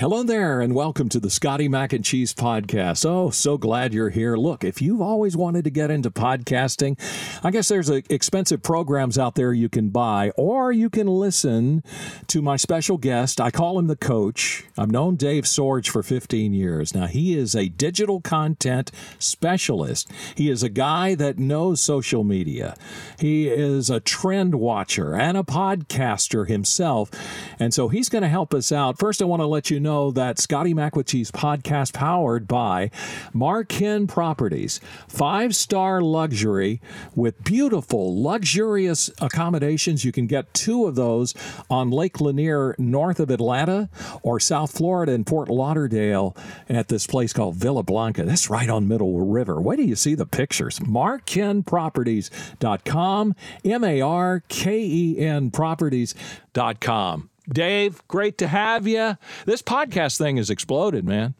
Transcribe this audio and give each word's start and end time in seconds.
Hello 0.00 0.22
there, 0.22 0.62
and 0.62 0.74
welcome 0.74 1.10
to 1.10 1.20
the 1.20 1.28
Scotty 1.28 1.68
Mac 1.68 1.92
and 1.92 2.02
Cheese 2.02 2.32
Podcast. 2.32 3.04
Oh, 3.04 3.28
so 3.28 3.58
glad 3.58 3.92
you're 3.92 4.08
here. 4.08 4.34
Look, 4.34 4.64
if 4.64 4.80
you've 4.80 5.02
always 5.02 5.36
wanted 5.36 5.64
to 5.64 5.70
get 5.70 5.90
into 5.90 6.10
podcasting, 6.10 6.98
I 7.44 7.50
guess 7.50 7.68
there's 7.68 7.90
a, 7.90 8.02
expensive 8.08 8.62
programs 8.62 9.18
out 9.18 9.34
there 9.34 9.52
you 9.52 9.68
can 9.68 9.90
buy, 9.90 10.30
or 10.38 10.72
you 10.72 10.88
can 10.88 11.06
listen 11.06 11.84
to 12.28 12.40
my 12.40 12.56
special 12.56 12.96
guest. 12.96 13.42
I 13.42 13.50
call 13.50 13.78
him 13.78 13.88
the 13.88 13.94
coach. 13.94 14.64
I've 14.78 14.90
known 14.90 15.16
Dave 15.16 15.44
Sorge 15.44 15.90
for 15.90 16.02
15 16.02 16.54
years. 16.54 16.94
Now, 16.94 17.06
he 17.06 17.36
is 17.36 17.54
a 17.54 17.68
digital 17.68 18.22
content 18.22 18.90
specialist. 19.18 20.10
He 20.34 20.48
is 20.48 20.62
a 20.62 20.70
guy 20.70 21.14
that 21.16 21.38
knows 21.38 21.82
social 21.82 22.24
media. 22.24 22.74
He 23.18 23.48
is 23.48 23.90
a 23.90 24.00
trend 24.00 24.54
watcher 24.54 25.14
and 25.14 25.36
a 25.36 25.42
podcaster 25.42 26.48
himself. 26.48 27.10
And 27.58 27.74
so 27.74 27.88
he's 27.88 28.08
going 28.08 28.22
to 28.22 28.28
help 28.28 28.54
us 28.54 28.72
out. 28.72 28.98
First, 28.98 29.20
I 29.20 29.26
want 29.26 29.40
to 29.40 29.46
let 29.46 29.68
you 29.68 29.78
know 29.78 29.89
know 29.90 30.12
that 30.12 30.38
Scotty 30.38 30.72
Mac 30.72 30.94
podcast 30.94 31.92
powered 31.92 32.46
by 32.46 32.92
Marken 33.32 34.06
Properties, 34.06 34.80
five 35.08 35.56
star 35.56 36.00
luxury 36.00 36.80
with 37.16 37.42
beautiful, 37.42 38.22
luxurious 38.22 39.10
accommodations. 39.20 40.04
You 40.04 40.12
can 40.12 40.28
get 40.28 40.54
two 40.54 40.86
of 40.86 40.94
those 40.94 41.34
on 41.68 41.90
Lake 41.90 42.20
Lanier, 42.20 42.76
north 42.78 43.18
of 43.18 43.30
Atlanta, 43.30 43.90
or 44.22 44.38
South 44.38 44.70
Florida 44.70 45.10
in 45.12 45.24
Fort 45.24 45.48
Lauderdale 45.48 46.36
at 46.68 46.86
this 46.86 47.08
place 47.08 47.32
called 47.32 47.56
Villa 47.56 47.82
Blanca. 47.82 48.24
That's 48.24 48.48
right 48.48 48.70
on 48.70 48.86
Middle 48.86 49.26
River. 49.26 49.60
Wait 49.60 49.74
do 49.76 49.82
you 49.82 49.96
see 49.96 50.14
the 50.14 50.26
pictures. 50.26 50.78
MarkenProperties.com, 50.78 53.34
M 53.64 53.84
A 53.84 54.00
R 54.00 54.44
K 54.48 54.80
E 54.80 55.18
N 55.18 55.50
Properties.com. 55.50 57.29
Dave, 57.52 58.06
great 58.08 58.38
to 58.38 58.48
have 58.48 58.86
you. 58.86 59.16
This 59.46 59.62
podcast 59.62 60.18
thing 60.18 60.36
has 60.36 60.50
exploded, 60.50 61.04
man. 61.04 61.34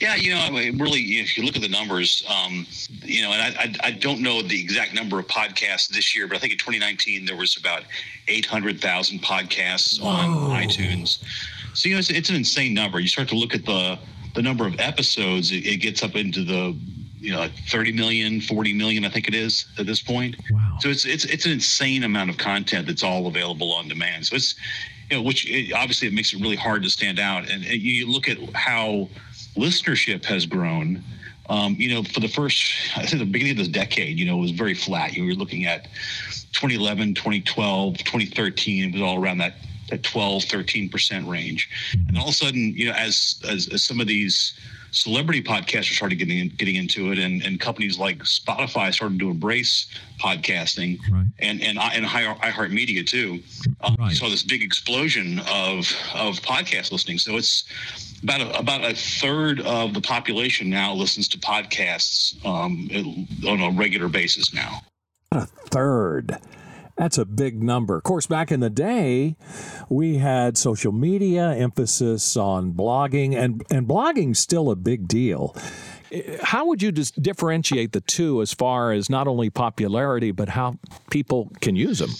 Yeah, 0.00 0.14
you 0.14 0.32
know, 0.32 0.40
I 0.40 0.48
mean, 0.48 0.78
really, 0.78 1.00
if 1.00 1.36
you 1.36 1.44
look 1.44 1.54
at 1.54 1.60
the 1.60 1.68
numbers, 1.68 2.24
um, 2.28 2.66
you 3.02 3.20
know, 3.22 3.32
and 3.32 3.42
I, 3.42 3.62
I, 3.62 3.88
I, 3.88 3.90
don't 3.90 4.22
know 4.22 4.40
the 4.40 4.58
exact 4.58 4.94
number 4.94 5.18
of 5.18 5.26
podcasts 5.26 5.88
this 5.88 6.16
year, 6.16 6.26
but 6.26 6.36
I 6.36 6.40
think 6.40 6.52
in 6.52 6.58
2019 6.58 7.26
there 7.26 7.36
was 7.36 7.58
about 7.58 7.82
800,000 8.28 9.18
podcasts 9.18 10.00
Whoa. 10.00 10.08
on 10.08 10.50
iTunes. 10.50 11.22
So 11.74 11.90
you 11.90 11.94
know, 11.94 11.98
it's, 11.98 12.08
it's, 12.08 12.30
an 12.30 12.36
insane 12.36 12.72
number. 12.72 13.00
You 13.00 13.08
start 13.08 13.28
to 13.28 13.34
look 13.34 13.54
at 13.54 13.66
the 13.66 13.98
the 14.36 14.42
number 14.42 14.66
of 14.66 14.78
episodes, 14.78 15.50
it, 15.50 15.66
it 15.66 15.78
gets 15.78 16.02
up 16.02 16.14
into 16.14 16.44
the 16.44 16.78
you 17.26 17.32
know 17.32 17.48
30 17.68 17.92
million 17.92 18.40
40 18.40 18.72
million 18.72 19.04
i 19.04 19.08
think 19.08 19.26
it 19.26 19.34
is 19.34 19.66
at 19.78 19.86
this 19.86 20.00
point 20.00 20.36
wow. 20.50 20.76
so 20.80 20.88
it's 20.88 21.04
it's 21.04 21.24
it's 21.24 21.44
an 21.44 21.52
insane 21.52 22.04
amount 22.04 22.30
of 22.30 22.36
content 22.38 22.86
that's 22.86 23.02
all 23.02 23.26
available 23.26 23.72
on 23.72 23.88
demand 23.88 24.24
so 24.26 24.36
it's 24.36 24.54
you 25.10 25.16
know, 25.16 25.22
which 25.22 25.48
it, 25.48 25.72
obviously 25.72 26.08
it 26.08 26.14
makes 26.14 26.32
it 26.32 26.40
really 26.40 26.56
hard 26.56 26.82
to 26.82 26.90
stand 26.90 27.18
out. 27.18 27.50
And, 27.50 27.64
and 27.64 27.80
you 27.80 28.10
look 28.10 28.28
at 28.28 28.38
how 28.54 29.08
listenership 29.56 30.24
has 30.24 30.46
grown. 30.46 31.02
Um, 31.48 31.76
you 31.78 31.94
know, 31.94 32.02
for 32.02 32.20
the 32.20 32.28
first, 32.28 32.74
I 32.96 33.06
think 33.06 33.20
the 33.20 33.24
beginning 33.24 33.52
of 33.52 33.58
this 33.58 33.68
decade, 33.68 34.18
you 34.18 34.26
know, 34.26 34.38
it 34.38 34.40
was 34.40 34.50
very 34.50 34.74
flat. 34.74 35.14
You 35.14 35.26
were 35.26 35.32
looking 35.32 35.66
at 35.66 35.84
2011, 36.52 37.14
2012, 37.14 37.98
2013, 37.98 38.88
it 38.88 38.92
was 38.92 39.02
all 39.02 39.22
around 39.22 39.38
that 39.38 39.54
that 39.90 40.02
12, 40.02 40.42
13% 40.42 41.30
range. 41.30 41.70
And 42.08 42.18
all 42.18 42.24
of 42.24 42.30
a 42.30 42.32
sudden, 42.32 42.74
you 42.74 42.86
know, 42.86 42.92
as, 42.94 43.40
as, 43.48 43.68
as 43.68 43.84
some 43.84 44.00
of 44.00 44.08
these 44.08 44.58
celebrity 44.96 45.42
podcasters 45.42 45.94
started 45.94 46.16
getting 46.16 46.48
getting 46.48 46.76
into 46.76 47.12
it, 47.12 47.18
and, 47.18 47.42
and 47.42 47.60
companies 47.60 47.98
like 47.98 48.18
Spotify 48.20 48.92
started 48.92 49.18
to 49.20 49.30
embrace 49.30 49.86
podcasting, 50.20 50.98
right. 51.10 51.26
and 51.38 51.62
and 51.62 51.78
and 51.78 52.06
iHeartMedia 52.06 53.06
too. 53.06 53.40
Um, 53.82 53.96
right. 53.98 54.16
Saw 54.16 54.28
this 54.28 54.42
big 54.42 54.62
explosion 54.62 55.38
of 55.40 55.86
of 56.14 56.40
podcast 56.40 56.92
listening. 56.92 57.18
So 57.18 57.36
it's 57.36 57.64
about 58.22 58.40
a, 58.40 58.58
about 58.58 58.84
a 58.84 58.94
third 58.94 59.60
of 59.60 59.92
the 59.92 60.00
population 60.00 60.70
now 60.70 60.94
listens 60.94 61.28
to 61.28 61.38
podcasts 61.38 62.34
um, 62.44 62.88
on 63.46 63.60
a 63.60 63.70
regular 63.78 64.08
basis 64.08 64.54
now. 64.54 64.80
A 65.32 65.44
third. 65.44 66.38
That's 66.96 67.18
a 67.18 67.26
big 67.26 67.62
number. 67.62 67.96
Of 67.96 68.04
course, 68.04 68.26
back 68.26 68.50
in 68.50 68.60
the 68.60 68.70
day, 68.70 69.36
we 69.88 70.16
had 70.18 70.56
social 70.56 70.92
media, 70.92 71.54
emphasis 71.54 72.36
on 72.36 72.72
blogging, 72.72 73.36
and, 73.36 73.62
and 73.70 73.86
blogging's 73.86 74.38
still 74.38 74.70
a 74.70 74.76
big 74.76 75.06
deal. 75.06 75.54
How 76.42 76.66
would 76.66 76.80
you 76.80 76.92
just 76.92 77.20
differentiate 77.20 77.92
the 77.92 78.00
two 78.00 78.40
as 78.40 78.54
far 78.54 78.92
as 78.92 79.10
not 79.10 79.28
only 79.28 79.50
popularity, 79.50 80.30
but 80.30 80.48
how 80.50 80.78
people 81.10 81.50
can 81.60 81.76
use 81.76 81.98
them? 81.98 82.10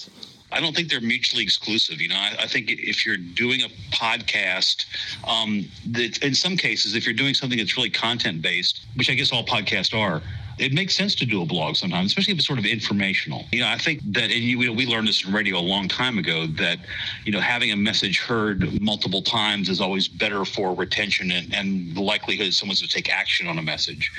I 0.53 0.61
don't 0.61 0.77
think 0.77 0.91
they're 0.91 1.01
mutually 1.01 1.43
exclusive. 1.43 2.01
You 2.01 2.09
know, 2.09 2.17
I, 2.17 2.35
I 2.41 2.47
think 2.47 2.71
if 2.71 3.05
you're 3.05 3.17
doing 3.17 3.63
a 3.63 3.69
podcast, 3.93 4.87
um, 5.27 5.67
that 5.91 6.19
in 6.23 6.35
some 6.35 6.57
cases, 6.57 6.95
if 6.95 7.05
you're 7.05 7.15
doing 7.15 7.35
something 7.35 7.59
that's 7.59 7.77
really 7.77 7.91
content 7.91 8.43
based, 8.43 8.87
which 8.95 9.11
I 9.11 9.15
guess 9.15 9.33
all 9.33 9.45
podcasts 9.45 9.95
are, 9.99 10.23
it 10.59 10.73
makes 10.73 10.97
sense 10.97 11.15
to 11.17 11.27
do 11.27 11.43
a 11.43 11.47
blog 11.47 11.77
sometimes, 11.77 12.07
especially 12.07 12.33
if 12.33 12.39
it's 12.39 12.47
sort 12.47 12.59
of 12.59 12.65
informational. 12.65 13.45
You 13.53 13.61
know, 13.61 13.69
I 13.69 13.77
think 13.77 14.01
that, 14.13 14.25
and 14.25 14.33
you, 14.33 14.67
know, 14.67 14.73
we 14.73 14.87
learned 14.87 15.07
this 15.07 15.25
in 15.25 15.33
radio 15.33 15.59
a 15.59 15.61
long 15.61 15.87
time 15.87 16.19
ago 16.19 16.47
that, 16.47 16.79
you 17.25 17.33
know, 17.33 17.41
having 17.41 17.73
a 17.73 17.77
message 17.77 18.21
heard 18.21 18.81
multiple 18.81 19.21
times 19.21 19.69
is 19.69 19.81
always 19.81 20.09
better 20.09 20.45
for 20.45 20.75
retention 20.75 21.31
and, 21.31 21.55
and 21.55 21.95
the 21.95 22.01
likelihood 22.01 22.55
someone's 22.55 22.81
to 22.81 22.89
take 22.89 23.11
action 23.11 23.47
on 23.49 23.59
a 23.59 23.63
message. 23.63 24.11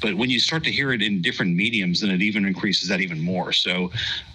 But 0.00 0.14
when 0.14 0.30
you 0.30 0.40
start 0.40 0.64
to 0.64 0.72
hear 0.72 0.92
it 0.92 1.02
in 1.02 1.20
different 1.20 1.54
mediums, 1.54 2.00
then 2.00 2.10
it 2.10 2.22
even 2.22 2.46
increases 2.46 2.88
that 2.88 3.00
even 3.00 3.20
more. 3.20 3.52
So 3.52 3.90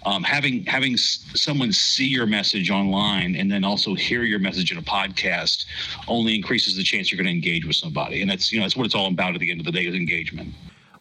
um, 0.06 0.22
having 0.22 0.64
having 0.64 0.96
someone 0.96 1.72
see 1.72 2.06
your 2.06 2.26
message 2.26 2.70
online 2.70 3.34
and 3.34 3.50
then 3.50 3.64
also 3.64 3.94
hear 3.94 4.22
your 4.22 4.38
message 4.38 4.70
in 4.70 4.78
a 4.78 4.82
podcast 4.82 5.64
only 6.06 6.36
increases 6.36 6.76
the 6.76 6.84
chance 6.84 7.10
you're 7.10 7.16
going 7.16 7.26
to 7.26 7.32
engage 7.32 7.66
with 7.66 7.76
somebody. 7.76 8.22
And 8.22 8.30
that's, 8.30 8.52
you 8.52 8.58
know, 8.58 8.64
that's 8.64 8.76
what 8.76 8.86
it's 8.86 8.94
all 8.94 9.08
about 9.08 9.34
at 9.34 9.40
the 9.40 9.50
end 9.50 9.60
of 9.60 9.66
the 9.66 9.72
day 9.72 9.86
is 9.86 9.94
engagement. 9.94 10.54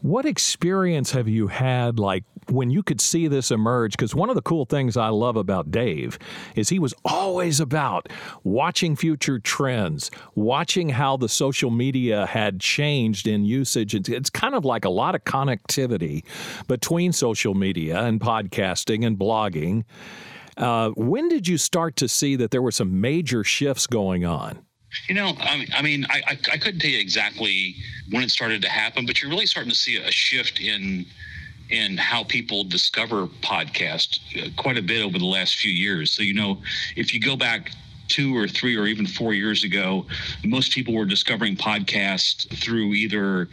What 0.07 0.25
experience 0.25 1.11
have 1.11 1.27
you 1.27 1.47
had 1.47 1.99
like 1.99 2.23
when 2.47 2.69
you 2.69 2.81
could 2.81 3.01
see 3.01 3.27
this 3.27 3.51
emerge? 3.51 3.91
Because 3.91 4.15
one 4.15 4.29
of 4.29 4.35
the 4.35 4.41
cool 4.41 4.63
things 4.63 4.95
I 4.95 5.09
love 5.09 5.35
about 5.35 5.69
Dave 5.69 6.17
is 6.55 6.69
he 6.69 6.79
was 6.79 6.93
always 7.03 7.59
about 7.59 8.07
watching 8.45 8.95
future 8.95 9.37
trends, 9.37 10.09
watching 10.33 10.87
how 10.87 11.17
the 11.17 11.27
social 11.27 11.71
media 11.71 12.25
had 12.25 12.61
changed 12.61 13.27
in 13.27 13.43
usage. 13.43 13.93
It's, 13.93 14.07
it's 14.07 14.29
kind 14.29 14.55
of 14.55 14.63
like 14.63 14.85
a 14.85 14.89
lot 14.89 15.13
of 15.13 15.25
connectivity 15.25 16.23
between 16.69 17.11
social 17.11 17.53
media 17.53 18.01
and 18.01 18.21
podcasting 18.21 19.05
and 19.05 19.19
blogging. 19.19 19.83
Uh, 20.55 20.91
when 20.91 21.27
did 21.27 21.49
you 21.49 21.57
start 21.57 21.97
to 21.97 22.07
see 22.07 22.37
that 22.37 22.51
there 22.51 22.61
were 22.61 22.71
some 22.71 23.01
major 23.01 23.43
shifts 23.43 23.85
going 23.85 24.23
on? 24.23 24.66
You 25.07 25.15
know, 25.15 25.33
I 25.39 25.57
mean, 25.57 25.67
I, 25.73 25.81
mean 25.81 26.05
I, 26.09 26.21
I, 26.27 26.31
I 26.53 26.57
couldn't 26.57 26.79
tell 26.79 26.89
you 26.89 26.99
exactly 26.99 27.75
when 28.11 28.23
it 28.23 28.31
started 28.31 28.61
to 28.61 28.69
happen, 28.69 29.05
but 29.05 29.21
you're 29.21 29.29
really 29.29 29.45
starting 29.45 29.71
to 29.71 29.77
see 29.77 29.97
a 29.97 30.11
shift 30.11 30.59
in 30.59 31.05
in 31.69 31.97
how 31.97 32.23
people 32.23 32.63
discover 32.63 33.27
podcasts 33.27 34.19
uh, 34.41 34.49
quite 34.55 34.77
a 34.77 34.81
bit 34.81 35.03
over 35.03 35.19
the 35.19 35.25
last 35.25 35.57
few 35.57 35.71
years. 35.71 36.11
So, 36.11 36.23
you 36.23 36.33
know, 36.33 36.61
if 36.95 37.13
you 37.13 37.19
go 37.19 37.35
back 37.35 37.71
two 38.07 38.35
or 38.35 38.47
three 38.47 38.75
or 38.75 38.85
even 38.85 39.05
four 39.05 39.33
years 39.33 39.63
ago, 39.63 40.05
most 40.43 40.71
people 40.71 40.93
were 40.93 41.05
discovering 41.05 41.55
podcasts 41.55 42.47
through 42.57 42.93
either 42.93 43.47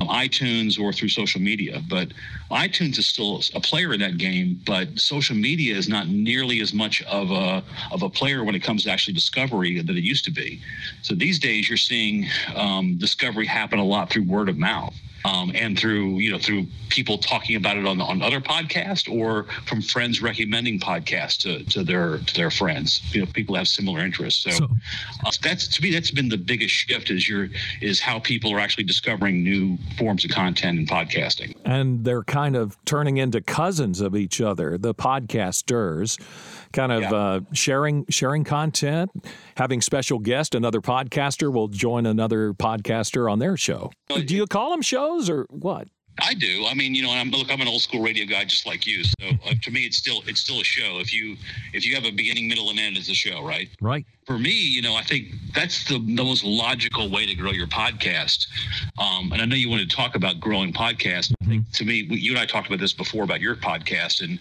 um, 0.00 0.08
iTunes 0.08 0.78
or 0.78 0.92
through 0.92 1.08
social 1.08 1.40
media. 1.40 1.82
But 1.88 2.08
iTunes 2.50 2.98
is 2.98 3.06
still 3.06 3.42
a 3.54 3.60
player 3.60 3.92
in 3.94 4.00
that 4.00 4.18
game, 4.18 4.60
but 4.66 4.98
social 4.98 5.36
media 5.36 5.76
is 5.76 5.88
not 5.88 6.08
nearly 6.08 6.60
as 6.60 6.74
much 6.74 7.02
of 7.02 7.30
a 7.30 7.62
of 7.92 8.02
a 8.02 8.10
player 8.10 8.44
when 8.44 8.54
it 8.54 8.62
comes 8.62 8.84
to 8.84 8.90
actually 8.90 9.14
discovery 9.14 9.80
that 9.80 9.96
it 9.96 10.02
used 10.02 10.24
to 10.24 10.30
be. 10.30 10.60
So 11.02 11.14
these 11.14 11.38
days, 11.38 11.68
you're 11.68 11.78
seeing 11.78 12.26
um, 12.54 12.96
discovery 12.98 13.46
happen 13.46 13.78
a 13.78 13.84
lot 13.84 14.10
through 14.10 14.24
word 14.24 14.48
of 14.48 14.58
mouth 14.58 14.94
um, 15.24 15.52
and 15.54 15.78
through 15.78 16.18
you 16.18 16.30
know 16.30 16.38
through 16.38 16.66
people 16.88 17.18
talking 17.18 17.56
about 17.56 17.76
it 17.76 17.86
on 17.86 18.00
on 18.00 18.22
other 18.22 18.40
podcasts 18.40 19.10
or 19.10 19.44
from 19.66 19.80
friends 19.80 20.20
recommending 20.22 20.78
podcasts 20.78 21.38
to, 21.38 21.64
to 21.70 21.84
their 21.84 22.18
to 22.18 22.34
their 22.34 22.50
friends. 22.50 23.02
You 23.14 23.20
know, 23.20 23.26
people 23.32 23.54
have 23.54 23.68
similar 23.68 24.00
interests. 24.00 24.42
So, 24.42 24.50
so 24.50 24.68
uh, 25.24 25.30
that's 25.42 25.68
to 25.68 25.82
me 25.82 25.92
that's 25.92 26.10
been 26.10 26.28
the 26.28 26.38
biggest 26.38 26.74
shift 26.74 27.10
is 27.10 27.28
your 27.28 27.48
is 27.80 28.00
how 28.00 28.18
people 28.18 28.52
are 28.52 28.60
actually 28.60 28.84
discovering 28.84 29.42
new 29.42 29.78
forms 29.98 30.24
of 30.24 30.30
content 30.30 30.78
and 30.78 30.88
podcasting. 30.88 31.54
And 31.64 32.04
they're 32.04 32.24
kind 32.24 32.56
of 32.56 32.82
turning 32.84 33.18
into 33.18 33.40
cousins 33.40 34.00
of 34.00 34.16
each 34.16 34.40
other, 34.40 34.78
the 34.78 34.94
podcasters 34.94 36.18
kind 36.72 36.92
of 36.92 37.02
yeah. 37.02 37.12
uh, 37.12 37.40
sharing 37.52 38.06
sharing 38.08 38.44
content, 38.44 39.10
having 39.56 39.80
special 39.80 40.18
guest. 40.18 40.54
Another 40.54 40.80
podcaster 40.80 41.52
will 41.52 41.68
join 41.68 42.06
another 42.06 42.52
podcaster 42.52 43.30
on 43.30 43.38
their 43.38 43.56
show. 43.56 43.90
Do 44.08 44.34
you 44.34 44.46
call 44.46 44.70
them 44.70 44.82
shows 44.82 45.28
or 45.28 45.46
what? 45.50 45.88
I 46.22 46.34
do. 46.34 46.66
I 46.66 46.74
mean, 46.74 46.94
you 46.94 47.02
know, 47.02 47.12
I'm, 47.12 47.30
look, 47.30 47.50
I'm 47.50 47.60
an 47.60 47.68
old 47.68 47.82
school 47.82 48.02
radio 48.02 48.26
guy 48.26 48.44
just 48.44 48.66
like 48.66 48.86
you. 48.86 49.04
So 49.04 49.26
uh, 49.46 49.54
to 49.62 49.70
me, 49.70 49.84
it's 49.84 49.96
still 49.96 50.22
it's 50.26 50.40
still 50.40 50.60
a 50.60 50.64
show. 50.64 50.98
If 50.98 51.14
you 51.14 51.36
if 51.72 51.86
you 51.86 51.94
have 51.94 52.04
a 52.04 52.10
beginning, 52.10 52.48
middle, 52.48 52.70
and 52.70 52.78
end, 52.78 52.96
it's 52.96 53.08
a 53.08 53.14
show, 53.14 53.42
right? 53.42 53.68
Right. 53.80 54.04
For 54.26 54.38
me, 54.38 54.50
you 54.50 54.82
know, 54.82 54.94
I 54.94 55.02
think 55.02 55.28
that's 55.54 55.84
the, 55.84 55.94
the 55.94 56.24
most 56.24 56.44
logical 56.44 57.10
way 57.10 57.26
to 57.26 57.34
grow 57.34 57.52
your 57.52 57.66
podcast. 57.66 58.46
Um, 58.98 59.32
and 59.32 59.40
I 59.40 59.44
know 59.44 59.56
you 59.56 59.70
want 59.70 59.88
to 59.88 59.96
talk 59.96 60.14
about 60.14 60.40
growing 60.40 60.72
podcasts. 60.72 61.32
Mm-hmm. 61.32 61.44
I 61.44 61.46
think 61.46 61.72
to 61.72 61.84
me, 61.84 62.06
you 62.10 62.32
and 62.32 62.40
I 62.40 62.46
talked 62.46 62.66
about 62.66 62.80
this 62.80 62.92
before 62.92 63.24
about 63.24 63.40
your 63.40 63.56
podcast, 63.56 64.22
and 64.22 64.38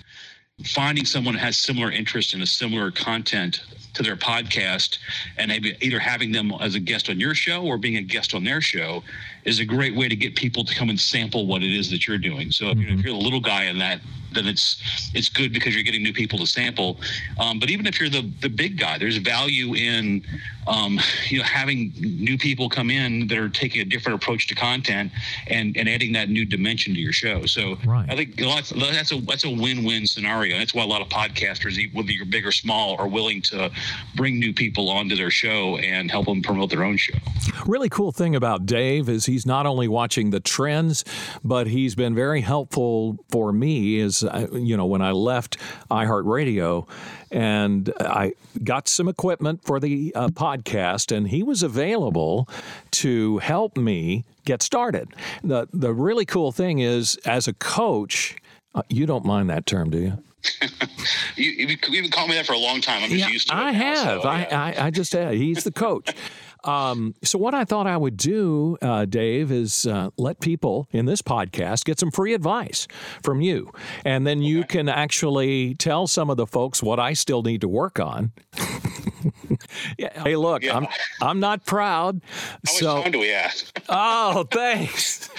finding 0.65 1.05
someone 1.05 1.33
who 1.33 1.39
has 1.39 1.57
similar 1.57 1.91
interest 1.91 2.33
in 2.33 2.41
a 2.41 2.45
similar 2.45 2.91
content 2.91 3.61
to 3.93 4.03
their 4.03 4.15
podcast 4.15 4.97
and 5.37 5.49
maybe 5.49 5.75
either 5.81 5.99
having 5.99 6.31
them 6.31 6.51
as 6.61 6.75
a 6.75 6.79
guest 6.79 7.09
on 7.09 7.19
your 7.19 7.33
show 7.33 7.63
or 7.63 7.77
being 7.77 7.97
a 7.97 8.01
guest 8.01 8.33
on 8.33 8.43
their 8.43 8.61
show 8.61 9.03
is 9.45 9.59
a 9.59 9.65
great 9.65 9.95
way 9.95 10.07
to 10.07 10.15
get 10.15 10.35
people 10.35 10.63
to 10.63 10.75
come 10.75 10.89
and 10.89 10.99
sample 10.99 11.47
what 11.47 11.63
it 11.63 11.71
is 11.71 11.89
that 11.89 12.07
you're 12.07 12.17
doing. 12.17 12.51
So 12.51 12.65
mm-hmm. 12.65 12.81
if, 12.81 12.87
you're, 12.87 12.99
if, 12.99 13.05
you're, 13.05 13.13
the 13.15 13.19
little 13.19 13.39
guy 13.39 13.65
in 13.65 13.79
that, 13.79 13.99
then 14.33 14.47
it's 14.47 15.11
it's 15.13 15.29
good 15.29 15.53
because 15.53 15.73
you're 15.75 15.83
getting 15.83 16.03
new 16.03 16.13
people 16.13 16.39
to 16.39 16.45
sample. 16.45 16.99
Um, 17.39 17.59
but 17.59 17.69
even 17.69 17.85
if 17.85 17.99
you're 17.99 18.09
the 18.09 18.29
the 18.41 18.49
big 18.49 18.77
guy, 18.77 18.97
there's 18.97 19.17
value 19.17 19.75
in 19.75 20.23
um, 20.67 20.99
you 21.27 21.39
know 21.39 21.43
having 21.43 21.93
new 21.97 22.37
people 22.37 22.69
come 22.69 22.89
in 22.89 23.27
that 23.27 23.37
are 23.37 23.49
taking 23.49 23.81
a 23.81 23.85
different 23.85 24.21
approach 24.21 24.47
to 24.47 24.55
content 24.55 25.11
and 25.47 25.75
and 25.77 25.89
adding 25.89 26.13
that 26.13 26.29
new 26.29 26.45
dimension 26.45 26.93
to 26.93 26.99
your 26.99 27.13
show. 27.13 27.45
So 27.45 27.77
right. 27.85 28.09
I 28.09 28.15
think 28.15 28.37
that's 28.37 28.69
that's 28.69 29.11
a 29.11 29.21
that's 29.21 29.45
a 29.45 29.49
win-win 29.49 30.05
scenario. 30.05 30.57
That's 30.57 30.73
why 30.73 30.83
a 30.83 30.87
lot 30.87 31.01
of 31.01 31.09
podcasters, 31.09 31.93
whether 31.93 32.11
you're 32.11 32.25
big 32.25 32.45
or 32.45 32.51
small, 32.51 32.95
are 32.99 33.07
willing 33.07 33.41
to 33.43 33.71
bring 34.15 34.39
new 34.39 34.53
people 34.53 34.89
onto 34.89 35.15
their 35.15 35.31
show 35.31 35.77
and 35.77 36.09
help 36.11 36.25
them 36.25 36.41
promote 36.41 36.69
their 36.69 36.83
own 36.83 36.97
show. 36.97 37.17
Really 37.65 37.89
cool 37.89 38.11
thing 38.11 38.35
about 38.35 38.65
Dave 38.65 39.09
is 39.09 39.25
he's 39.25 39.45
not 39.45 39.65
only 39.65 39.87
watching 39.87 40.29
the 40.29 40.39
trends, 40.39 41.03
but 41.43 41.67
he's 41.67 41.95
been 41.95 42.15
very 42.15 42.41
helpful 42.41 43.17
for 43.29 43.51
me. 43.51 43.97
Is 43.99 44.18
uh, 44.23 44.47
you 44.51 44.77
know 44.77 44.85
when 44.85 45.01
I 45.01 45.11
left 45.11 45.57
iHeartRadio 45.91 46.87
and 47.31 47.93
I 47.99 48.33
got 48.63 48.87
some 48.87 49.07
equipment 49.07 49.63
for 49.63 49.79
the 49.79 50.13
uh, 50.15 50.29
podcast, 50.29 51.15
and 51.15 51.27
he 51.27 51.43
was 51.43 51.63
available 51.63 52.49
to 52.91 53.37
help 53.39 53.77
me 53.77 54.25
get 54.45 54.61
started. 54.63 55.09
the 55.43 55.67
The 55.71 55.93
really 55.93 56.25
cool 56.25 56.51
thing 56.51 56.79
is, 56.79 57.17
as 57.25 57.47
a 57.47 57.53
coach, 57.53 58.35
uh, 58.73 58.83
you 58.89 59.05
don't 59.05 59.25
mind 59.25 59.49
that 59.49 59.65
term, 59.65 59.89
do 59.89 59.99
you? 59.99 60.23
you, 61.35 61.51
you've 61.67 61.79
been 61.81 62.11
calling 62.11 62.29
me 62.31 62.35
that 62.37 62.45
for 62.45 62.53
a 62.53 62.57
long 62.57 62.81
time. 62.81 63.03
I'm 63.03 63.09
just 63.09 63.19
yeah, 63.21 63.27
used 63.27 63.47
to 63.49 63.53
it. 63.53 63.57
I 63.57 63.71
now, 63.71 63.77
have. 63.77 64.21
So, 64.21 64.31
yeah. 64.31 64.61
I, 64.61 64.71
I, 64.71 64.85
I 64.85 64.89
just 64.89 65.11
had. 65.13 65.33
He's 65.33 65.63
the 65.63 65.71
coach. 65.71 66.13
Um, 66.63 67.15
so, 67.23 67.39
what 67.39 67.53
I 67.53 67.63
thought 67.63 67.87
I 67.87 67.97
would 67.97 68.17
do, 68.17 68.77
uh, 68.81 69.05
Dave, 69.05 69.51
is 69.51 69.85
uh, 69.85 70.09
let 70.17 70.39
people 70.39 70.87
in 70.91 71.05
this 71.05 71.21
podcast 71.21 71.85
get 71.85 71.99
some 71.99 72.11
free 72.11 72.33
advice 72.33 72.87
from 73.23 73.41
you. 73.41 73.71
And 74.03 74.27
then 74.27 74.41
you 74.41 74.59
okay. 74.59 74.79
can 74.79 74.89
actually 74.89 75.75
tell 75.75 76.07
some 76.07 76.29
of 76.29 76.37
the 76.37 76.47
folks 76.47 76.83
what 76.83 76.99
I 76.99 77.13
still 77.13 77.43
need 77.43 77.61
to 77.61 77.67
work 77.67 77.99
on. 77.99 78.31
yeah. 79.97 80.23
Hey, 80.23 80.35
look, 80.35 80.63
yeah. 80.63 80.77
I'm 80.77 80.87
I'm 81.21 81.39
not 81.39 81.65
proud. 81.65 82.21
How 82.65 82.71
so, 82.71 82.95
much 82.95 83.03
time 83.03 83.11
do 83.11 83.19
we 83.19 83.29
have? 83.29 83.63
oh, 83.89 84.43
thanks. 84.49 85.29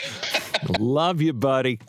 Love 0.78 1.20
you, 1.20 1.32
buddy. 1.32 1.80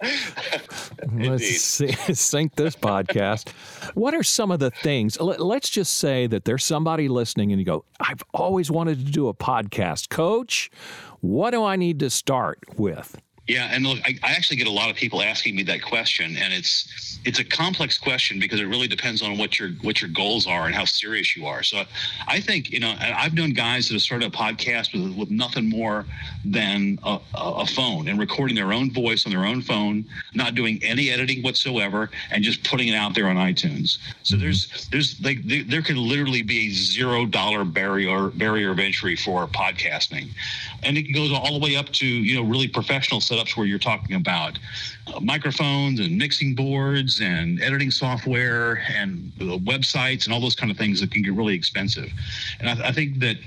Let's 1.13 1.61
sink 2.19 2.55
this 2.55 2.75
podcast. 2.75 3.49
What 3.93 4.13
are 4.13 4.23
some 4.23 4.51
of 4.51 4.59
the 4.59 4.71
things? 4.71 5.19
Let's 5.19 5.69
just 5.69 5.93
say 5.97 6.27
that 6.27 6.45
there's 6.45 6.63
somebody 6.63 7.07
listening 7.07 7.51
and 7.51 7.59
you 7.59 7.65
go, 7.65 7.85
I've 7.99 8.23
always 8.33 8.71
wanted 8.71 9.05
to 9.05 9.11
do 9.11 9.27
a 9.27 9.33
podcast. 9.33 10.09
Coach, 10.09 10.71
what 11.19 11.51
do 11.51 11.63
I 11.63 11.75
need 11.75 11.99
to 11.99 12.09
start 12.09 12.59
with? 12.77 13.19
Yeah, 13.47 13.69
and 13.71 13.85
look, 13.85 13.99
I, 14.05 14.17
I, 14.21 14.33
actually 14.33 14.57
get 14.57 14.67
a 14.67 14.71
lot 14.71 14.91
of 14.91 14.95
people 14.95 15.19
asking 15.19 15.55
me 15.55 15.63
that 15.63 15.81
question, 15.81 16.37
and 16.37 16.53
it's 16.53 17.19
it's 17.25 17.39
a 17.39 17.43
complex 17.43 17.97
question 17.97 18.39
because 18.39 18.59
it 18.59 18.65
really 18.65 18.87
depends 18.87 19.23
on 19.23 19.35
what 19.35 19.57
your 19.57 19.69
what 19.81 19.99
your 19.99 20.11
goals 20.11 20.45
are 20.45 20.67
and 20.67 20.75
how 20.75 20.85
serious 20.85 21.35
you 21.35 21.47
are. 21.47 21.63
So, 21.63 21.83
I 22.27 22.39
think 22.39 22.69
you 22.69 22.79
know 22.79 22.93
I've 22.99 23.33
known 23.33 23.53
guys 23.53 23.87
that 23.87 23.95
have 23.95 24.03
started 24.03 24.31
a 24.31 24.37
podcast 24.37 24.93
with, 24.93 25.17
with 25.17 25.31
nothing 25.31 25.67
more 25.67 26.05
than 26.45 26.99
a, 27.03 27.17
a 27.33 27.65
phone 27.65 28.07
and 28.09 28.19
recording 28.19 28.55
their 28.55 28.71
own 28.73 28.91
voice 28.91 29.25
on 29.25 29.31
their 29.31 29.45
own 29.45 29.63
phone, 29.63 30.05
not 30.35 30.53
doing 30.53 30.79
any 30.83 31.09
editing 31.09 31.41
whatsoever, 31.41 32.11
and 32.29 32.43
just 32.43 32.63
putting 32.63 32.89
it 32.89 32.95
out 32.95 33.15
there 33.15 33.27
on 33.27 33.37
iTunes. 33.37 33.97
So 34.21 34.35
mm-hmm. 34.35 34.43
there's 34.43 34.87
there's 34.91 35.19
like 35.19 35.41
there, 35.45 35.63
there 35.63 35.81
could 35.81 35.97
literally 35.97 36.43
be 36.43 36.67
a 36.67 36.69
zero 36.69 37.25
dollar 37.25 37.65
barrier 37.65 38.27
barrier 38.27 38.69
of 38.69 38.77
entry 38.77 39.15
for 39.15 39.47
podcasting, 39.47 40.29
and 40.83 40.95
it 40.95 41.11
goes 41.11 41.31
all 41.31 41.59
the 41.59 41.65
way 41.65 41.75
up 41.75 41.89
to 41.93 42.05
you 42.05 42.35
know 42.35 42.47
really 42.47 42.67
professional 42.67 43.19
setups 43.31 43.55
where 43.55 43.65
you're 43.65 43.79
talking 43.79 44.15
about 44.15 44.59
uh, 45.07 45.19
microphones 45.19 45.99
and 45.99 46.17
mixing 46.17 46.53
boards 46.55 47.21
and 47.21 47.61
editing 47.61 47.91
software 47.91 48.83
and 48.93 49.31
uh, 49.39 49.57
websites 49.59 50.25
and 50.25 50.33
all 50.33 50.41
those 50.41 50.55
kind 50.55 50.71
of 50.71 50.77
things 50.77 50.99
that 50.99 51.11
can 51.11 51.21
get 51.21 51.33
really 51.33 51.55
expensive. 51.55 52.11
And 52.59 52.69
I, 52.69 52.89
I 52.89 52.91
think 52.91 53.19
that 53.19 53.37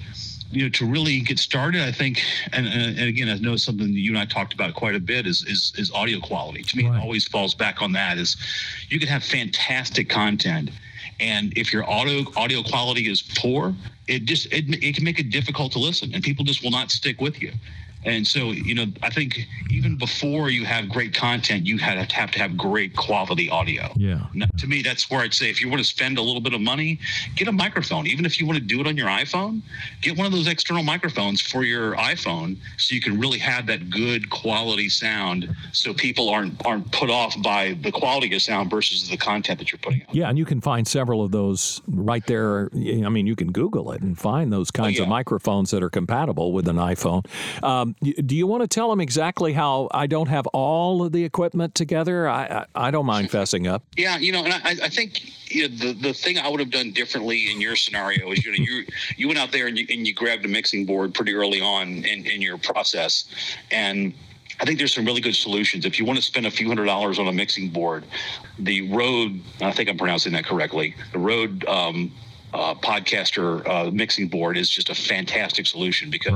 you 0.50 0.62
know 0.62 0.68
to 0.68 0.86
really 0.86 1.20
get 1.20 1.38
started 1.38 1.80
i 1.80 1.90
think 1.90 2.22
and, 2.52 2.66
and, 2.66 3.00
again 3.00 3.28
i 3.28 3.34
know 3.38 3.56
something 3.56 3.88
that 3.88 3.98
you 3.98 4.10
and 4.10 4.18
i 4.18 4.24
talked 4.24 4.52
about 4.52 4.72
quite 4.74 4.94
a 4.94 5.00
bit 5.00 5.26
is 5.26 5.44
is, 5.46 5.72
is 5.76 5.90
audio 5.92 6.20
quality 6.20 6.62
to 6.62 6.76
me 6.76 6.86
right. 6.86 6.96
it 6.96 7.02
always 7.02 7.26
falls 7.26 7.54
back 7.54 7.82
on 7.82 7.90
that 7.92 8.18
is 8.18 8.36
you 8.88 9.00
can 9.00 9.08
have 9.08 9.24
fantastic 9.24 10.08
content 10.08 10.70
and 11.18 11.52
if 11.56 11.72
your 11.72 11.88
audio 11.90 12.24
audio 12.36 12.62
quality 12.62 13.10
is 13.10 13.22
poor 13.36 13.74
it 14.06 14.26
just 14.26 14.46
it, 14.52 14.64
it 14.84 14.94
can 14.94 15.02
make 15.02 15.18
it 15.18 15.30
difficult 15.30 15.72
to 15.72 15.78
listen 15.78 16.14
and 16.14 16.22
people 16.22 16.44
just 16.44 16.62
will 16.62 16.70
not 16.70 16.90
stick 16.90 17.20
with 17.20 17.42
you 17.42 17.50
and 18.04 18.26
so, 18.26 18.52
you 18.52 18.74
know, 18.74 18.86
I 19.02 19.10
think 19.10 19.40
even 19.70 19.96
before 19.96 20.50
you 20.50 20.64
have 20.64 20.88
great 20.88 21.14
content, 21.14 21.66
you 21.66 21.78
have 21.78 22.08
to 22.08 22.14
have, 22.14 22.30
to 22.32 22.38
have 22.38 22.56
great 22.56 22.94
quality 22.96 23.48
audio. 23.48 23.92
Yeah. 23.96 24.26
Now, 24.34 24.46
to 24.58 24.66
me, 24.66 24.82
that's 24.82 25.10
where 25.10 25.20
I'd 25.20 25.34
say 25.34 25.50
if 25.50 25.60
you 25.60 25.68
want 25.68 25.80
to 25.80 25.88
spend 25.88 26.18
a 26.18 26.22
little 26.22 26.40
bit 26.40 26.54
of 26.54 26.60
money, 26.60 26.98
get 27.34 27.48
a 27.48 27.52
microphone. 27.52 28.06
Even 28.06 28.24
if 28.24 28.38
you 28.38 28.46
want 28.46 28.58
to 28.58 28.64
do 28.64 28.80
it 28.80 28.86
on 28.86 28.96
your 28.96 29.08
iPhone, 29.08 29.62
get 30.02 30.16
one 30.16 30.26
of 30.26 30.32
those 30.32 30.46
external 30.46 30.82
microphones 30.82 31.40
for 31.40 31.64
your 31.64 31.94
iPhone 31.96 32.56
so 32.76 32.94
you 32.94 33.00
can 33.00 33.18
really 33.18 33.38
have 33.38 33.66
that 33.66 33.90
good 33.90 34.28
quality 34.30 34.88
sound 34.88 35.54
so 35.72 35.94
people 35.94 36.28
aren't 36.28 36.64
aren't 36.66 36.90
put 36.92 37.10
off 37.10 37.40
by 37.42 37.76
the 37.82 37.90
quality 37.90 38.34
of 38.34 38.42
sound 38.42 38.70
versus 38.70 39.08
the 39.08 39.16
content 39.16 39.58
that 39.58 39.72
you're 39.72 39.78
putting 39.78 40.02
out. 40.02 40.14
Yeah, 40.14 40.28
and 40.28 40.38
you 40.38 40.44
can 40.44 40.60
find 40.60 40.86
several 40.86 41.22
of 41.22 41.30
those 41.30 41.80
right 41.88 42.26
there. 42.26 42.70
I 42.74 43.08
mean, 43.08 43.26
you 43.26 43.36
can 43.36 43.52
Google 43.52 43.92
it 43.92 44.02
and 44.02 44.18
find 44.18 44.52
those 44.52 44.70
kinds 44.70 44.98
oh, 44.98 45.02
yeah. 45.02 45.02
of 45.04 45.08
microphones 45.08 45.70
that 45.70 45.82
are 45.82 45.90
compatible 45.90 46.52
with 46.52 46.68
an 46.68 46.76
iPhone. 46.76 47.24
Um, 47.62 47.93
do 48.00 48.36
you 48.36 48.46
want 48.46 48.62
to 48.62 48.68
tell 48.68 48.90
them 48.90 49.00
exactly 49.00 49.52
how 49.52 49.88
I 49.92 50.06
don't 50.06 50.28
have 50.28 50.46
all 50.48 51.04
of 51.04 51.12
the 51.12 51.24
equipment 51.24 51.74
together? 51.74 52.28
I 52.28 52.44
I, 52.74 52.88
I 52.88 52.90
don't 52.90 53.06
mind 53.06 53.30
fessing 53.30 53.70
up. 53.70 53.82
Yeah, 53.96 54.18
you 54.18 54.32
know, 54.32 54.44
and 54.44 54.52
I, 54.52 54.84
I 54.84 54.88
think 54.88 55.54
you 55.54 55.68
know, 55.68 55.76
the 55.76 55.92
the 55.94 56.12
thing 56.14 56.38
I 56.38 56.48
would 56.48 56.60
have 56.60 56.70
done 56.70 56.92
differently 56.92 57.50
in 57.50 57.60
your 57.60 57.76
scenario 57.76 58.30
is 58.32 58.44
you 58.44 58.50
know 58.50 58.58
you 58.58 58.86
you 59.16 59.26
went 59.28 59.38
out 59.38 59.52
there 59.52 59.66
and 59.66 59.78
you 59.78 59.86
and 59.90 60.06
you 60.06 60.14
grabbed 60.14 60.44
a 60.44 60.48
mixing 60.48 60.84
board 60.84 61.14
pretty 61.14 61.34
early 61.34 61.60
on 61.60 61.88
in 62.04 62.26
in 62.26 62.42
your 62.42 62.58
process, 62.58 63.24
and 63.70 64.14
I 64.60 64.64
think 64.64 64.78
there's 64.78 64.94
some 64.94 65.04
really 65.04 65.20
good 65.20 65.34
solutions. 65.34 65.84
If 65.84 65.98
you 65.98 66.04
want 66.04 66.18
to 66.18 66.22
spend 66.24 66.46
a 66.46 66.50
few 66.50 66.68
hundred 66.68 66.86
dollars 66.86 67.18
on 67.18 67.26
a 67.26 67.32
mixing 67.32 67.70
board, 67.70 68.04
the 68.58 68.88
Rode, 68.92 69.40
I 69.60 69.72
think 69.72 69.88
I'm 69.88 69.98
pronouncing 69.98 70.32
that 70.34 70.44
correctly, 70.44 70.94
the 71.12 71.18
Rode 71.18 71.64
um, 71.66 72.12
uh, 72.54 72.74
podcaster 72.76 73.66
uh, 73.68 73.90
mixing 73.90 74.28
board 74.28 74.56
is 74.56 74.70
just 74.70 74.88
a 74.88 74.94
fantastic 74.94 75.66
solution 75.66 76.08
because 76.08 76.32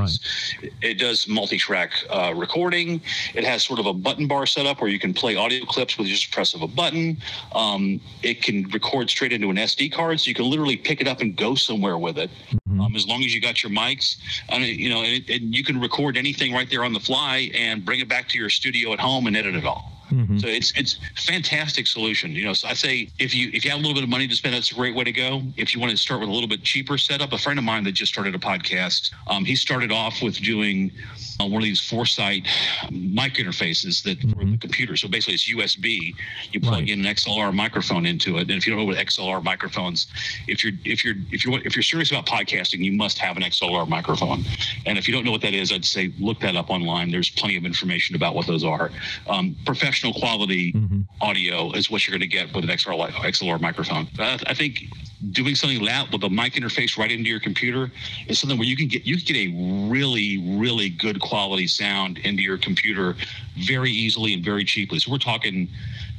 right. 0.61 0.73
it 0.83 0.99
does 0.99 1.29
multi-track 1.29 1.93
uh, 2.11 2.35
recording. 2.37 3.01
It 3.35 3.45
has 3.45 3.63
sort 3.63 3.79
of 3.79 3.87
a 3.87 3.95
button 3.95 4.27
bar 4.27 4.45
setup 4.45 4.81
where 4.81 4.91
you 4.91 4.99
can 4.99 5.15
play 5.15 5.37
audio 5.37 5.65
clips 5.65 5.97
with 5.97 6.09
just 6.09 6.33
press 6.33 6.55
of 6.55 6.63
a 6.63 6.67
button. 6.67 7.19
Um, 7.55 8.01
it 8.23 8.43
can 8.43 8.65
record 8.71 9.09
straight 9.11 9.33
into 9.33 9.51
an 9.51 9.57
SD 9.57 9.93
card, 9.93 10.21
so 10.21 10.29
you 10.29 10.35
can 10.35 10.51
literally 10.51 10.77
pick 10.77 11.01
it 11.01 11.07
up 11.07 11.21
and 11.21 11.37
go 11.37 11.55
somewhere 11.55 11.99
with 11.99 12.19
it, 12.19 12.31
mm-hmm. 12.51 12.81
um, 12.81 12.97
as 12.97 13.07
long 13.07 13.23
as 13.23 13.35
you 13.35 13.41
got 13.41 13.63
your 13.63 13.71
mics. 13.71 14.17
And 14.49 14.65
you 14.65 14.91
know, 14.91 15.03
and, 15.03 15.29
and 15.31 15.55
you 15.55 15.63
can 15.63 15.81
record 15.81 16.17
anything 16.17 16.53
right 16.53 16.69
there 16.69 16.85
on 16.85 16.93
the 16.93 17.01
fly 17.01 17.51
and 17.55 17.85
bring 17.85 18.01
it 18.01 18.09
back 18.09 18.29
to 18.31 18.39
your 18.39 18.51
studio 18.51 18.93
at 18.93 18.99
home 18.99 19.27
and 19.27 19.37
edit 19.37 19.55
it 19.55 19.65
all. 19.65 19.98
Mm-hmm. 20.11 20.39
So 20.39 20.49
it's 20.49 20.73
it's 20.77 20.99
fantastic 21.17 21.87
solution. 21.87 22.33
You 22.33 22.45
know, 22.45 22.53
so 22.53 22.69
I 22.69 22.75
say 22.75 23.11
if 23.19 23.35
you 23.35 23.51
if 23.53 23.65
you 23.65 23.71
have 23.71 23.79
a 23.79 23.83
little 23.83 23.95
bit 23.95 24.05
of 24.05 24.09
money 24.09 24.27
to 24.27 24.35
spend, 24.35 24.55
that's 24.55 24.73
a 24.73 24.75
great 24.75 24.95
way 24.95 25.05
to 25.05 25.13
go. 25.13 25.43
If 25.57 25.75
you 25.75 25.81
want 25.81 25.91
to 25.91 25.97
start 25.97 26.21
with 26.21 26.29
a 26.29 26.33
little 26.33 26.49
bit 26.49 26.63
cheaper 26.63 26.99
setup, 26.99 27.33
a 27.33 27.39
friend 27.39 27.59
of 27.59 27.65
mine 27.65 27.85
that 27.85 27.93
just 27.93 28.13
started 28.13 28.35
a 28.35 28.39
podcast, 28.39 29.13
um, 29.27 29.45
he 29.45 29.55
started 29.55 29.93
off 29.93 30.23
with 30.23 30.41
doing 30.41 30.91
uh, 31.41 31.47
one 31.47 31.63
of 31.63 31.65
these 31.65 31.81
Focusrite 31.81 32.47
mic 32.91 33.35
interfaces 33.35 34.03
that 34.05 34.19
mm-hmm. 34.21 34.39
for 34.39 34.47
the 34.47 34.57
computer. 34.57 34.97
So 34.97 35.09
basically, 35.09 35.35
it's 35.35 35.53
USB. 35.53 36.15
You 36.53 36.61
plug 36.61 36.75
right. 36.75 36.89
in 36.89 37.05
an 37.05 37.15
XLR 37.15 37.53
microphone 37.53 38.07
into 38.07 38.39
it, 38.39 38.43
and 38.43 38.53
if 38.53 38.67
you 38.67 38.73
don't 38.73 38.81
know 38.81 38.87
what 38.87 38.97
XLR 38.97 39.43
microphones, 39.43 40.07
if 40.47 40.65
you're 40.65 40.73
if 40.85 41.05
you're 41.05 41.15
if 41.31 41.45
you're 41.45 41.59
if 41.65 41.77
you're 41.77 41.83
serious 41.83 42.11
about 42.11 42.27
podcasting, 42.27 42.79
you 42.79 42.93
must 42.93 43.19
have 43.19 43.37
an 43.37 43.43
XLR 43.43 43.89
microphone. 43.89 44.45
And 44.87 44.97
if 44.99 45.07
you 45.07 45.15
don't 45.15 45.25
know 45.25 45.33
what 45.33 45.43
that 45.43 45.55
is, 45.55 45.73
I'd 45.73 45.85
say 45.85 46.13
look 46.19 46.41
that 46.41 46.57
up 46.57 46.71
online. 46.71 47.11
There's 47.11 47.31
plenty 47.31 47.57
of 47.57 47.65
information 47.65 48.17
about 48.17 48.35
what 48.35 48.47
those 48.47 48.65
are. 48.65 48.91
Um, 49.29 49.57
professional 49.65 49.98
professional 49.99 50.21
quality 50.21 50.73
mm-hmm. 50.73 51.01
audio 51.21 51.73
is 51.73 51.91
what 51.91 52.07
you're 52.07 52.17
going 52.17 52.29
to 52.29 52.37
get 52.37 52.55
with 52.55 52.65
an 52.65 52.71
XLR, 52.71 53.11
XLR 53.11 53.61
microphone. 53.61 54.07
I, 54.19 54.39
I 54.47 54.55
think 54.55 54.85
doing 55.33 55.55
something 55.55 55.81
like 55.81 55.89
that 55.89 56.13
with 56.13 56.23
a 56.23 56.31
mic 56.31 56.53
interface 56.55 56.97
right 56.97 57.11
into 57.11 57.29
your 57.29 57.41
computer 57.41 57.91
is 58.29 58.39
something 58.39 58.57
where 58.57 58.69
you 58.69 58.77
can 58.77 58.87
get 58.87 59.05
you 59.05 59.17
can 59.17 59.25
get 59.27 59.37
a 59.37 59.89
really 59.91 60.39
really 60.57 60.89
good 60.89 61.21
quality 61.21 61.67
sound 61.67 62.19
into 62.19 62.41
your 62.41 62.57
computer 62.57 63.17
very 63.67 63.91
easily 63.91 64.33
and 64.35 64.45
very 64.45 64.65
cheaply. 64.65 65.01
So 65.01 65.11
we're 65.11 65.19
talking 65.19 65.69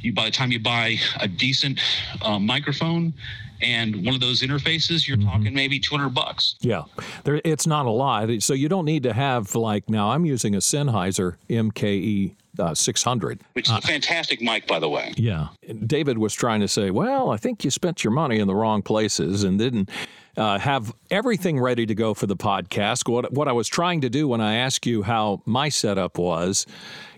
you 0.01 0.13
by 0.13 0.25
the 0.25 0.31
time 0.31 0.51
you 0.51 0.59
buy 0.59 0.97
a 1.21 1.27
decent 1.27 1.79
uh, 2.21 2.39
microphone 2.39 3.13
and 3.61 4.05
one 4.05 4.15
of 4.15 4.21
those 4.21 4.41
interfaces, 4.41 5.05
you're 5.05 5.17
mm-hmm. 5.17 5.27
talking 5.27 5.53
maybe 5.53 5.79
200 5.79 6.09
bucks. 6.09 6.55
Yeah, 6.61 6.83
there, 7.25 7.41
it's 7.43 7.67
not 7.67 7.85
a 7.85 7.89
lot. 7.89 8.41
So 8.41 8.53
you 8.53 8.69
don't 8.69 8.85
need 8.85 9.03
to 9.03 9.13
have 9.13 9.53
like 9.53 9.89
now. 9.89 10.11
I'm 10.11 10.25
using 10.25 10.55
a 10.55 10.59
Sennheiser 10.59 11.35
MKE 11.49 12.35
uh, 12.59 12.75
600. 12.75 13.41
Which 13.53 13.67
is 13.67 13.73
Uh, 13.73 13.77
a 13.77 13.81
fantastic 13.81 14.41
mic, 14.41 14.67
by 14.67 14.79
the 14.79 14.89
way. 14.89 15.13
yeah. 15.17 15.47
David 15.85 16.17
was 16.17 16.33
trying 16.33 16.59
to 16.61 16.67
say, 16.67 16.91
well, 16.91 17.31
I 17.31 17.37
think 17.37 17.63
you 17.63 17.71
spent 17.71 18.03
your 18.03 18.11
money 18.11 18.39
in 18.39 18.47
the 18.47 18.55
wrong 18.55 18.81
places 18.81 19.43
and 19.43 19.57
didn't 19.57 19.89
uh, 20.37 20.57
have 20.59 20.93
everything 21.11 21.59
ready 21.59 21.85
to 21.85 21.95
go 21.95 22.13
for 22.13 22.27
the 22.27 22.35
podcast. 22.37 23.09
What, 23.09 23.33
what 23.33 23.47
I 23.47 23.51
was 23.51 23.67
trying 23.67 24.01
to 24.01 24.09
do 24.09 24.27
when 24.27 24.41
I 24.41 24.55
asked 24.55 24.85
you 24.85 25.03
how 25.03 25.41
my 25.45 25.69
setup 25.69 26.17
was, 26.17 26.65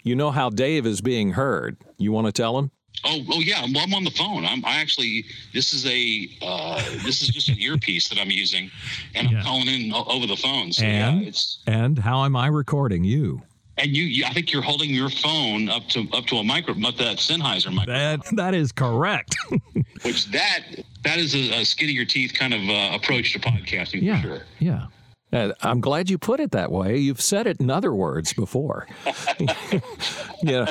you 0.04 0.16
know 0.16 0.32
how 0.32 0.50
Dave 0.50 0.86
is 0.86 1.02
being 1.02 1.32
heard. 1.34 1.78
You 1.98 2.12
want 2.12 2.28
to 2.28 2.32
tell 2.32 2.58
him? 2.58 2.72
Oh, 3.04 3.20
oh 3.32 3.40
yeah. 3.40 3.62
Well, 3.74 3.84
I'm 3.84 3.94
on 3.96 4.04
the 4.04 4.12
phone. 4.12 4.46
I'm 4.46 4.64
I 4.66 4.76
actually. 4.76 5.26
This 5.54 5.74
is 5.74 5.86
a. 5.88 6.30
Uh, 6.42 6.84
this 7.04 7.22
is 7.24 7.30
just 7.30 7.50
an 7.50 7.58
earpiece 7.60 8.10
that 8.10 8.20
I'm 8.20 8.30
using, 8.30 8.70
and 9.16 9.28
I'm 9.28 9.34
Yeah. 9.36 9.42
calling 9.44 9.68
in 9.68 9.92
over 9.94 10.28
the 10.28 10.36
phone. 10.36 10.72
So 10.72 10.84
And? 10.84 11.22
yeah, 11.22 11.28
it's. 11.28 11.60
And 11.66 11.98
how 12.00 12.26
am 12.26 12.36
I 12.36 12.48
recording 12.48 13.04
you? 13.04 13.42
And 13.82 13.96
you, 13.98 14.04
you, 14.04 14.26
I 14.26 14.30
think 14.34 14.54
you're 14.54 14.62
holding 14.62 14.92
your 14.92 15.10
phone 15.10 15.68
up 15.68 15.88
to 15.90 16.08
up 16.14 16.26
to 16.28 16.36
a 16.38 16.44
micro, 16.44 16.76
not 16.76 16.98
that 16.98 17.18
Sennheiser 17.18 17.74
microphone, 17.74 17.88
That 17.88 18.20
That 18.36 18.54
is 18.54 18.72
correct. 18.72 19.36
which 20.04 20.28
that 20.32 20.60
that 21.04 21.18
is 21.18 21.34
a, 21.34 21.62
a 21.62 21.66
skin 21.66 21.90
of 21.90 21.96
your 21.96 22.06
teeth 22.06 22.34
kind 22.34 22.54
of 22.54 22.62
uh, 22.70 22.96
approach 22.96 23.34
to 23.34 23.40
podcasting 23.40 24.02
Yeah. 24.04 24.22
for 24.22 24.28
sure. 24.28 24.42
Yeah. 24.60 24.86
Uh, 25.34 25.54
I'm 25.62 25.80
glad 25.82 26.10
you 26.10 26.18
put 26.18 26.40
it 26.40 26.52
that 26.52 26.72
way. 26.72 26.98
You've 26.98 27.22
said 27.22 27.48
it 27.48 27.60
in 27.60 27.70
other 27.70 27.94
words 27.94 28.34
before. 28.34 28.88
yeah. 30.44 30.66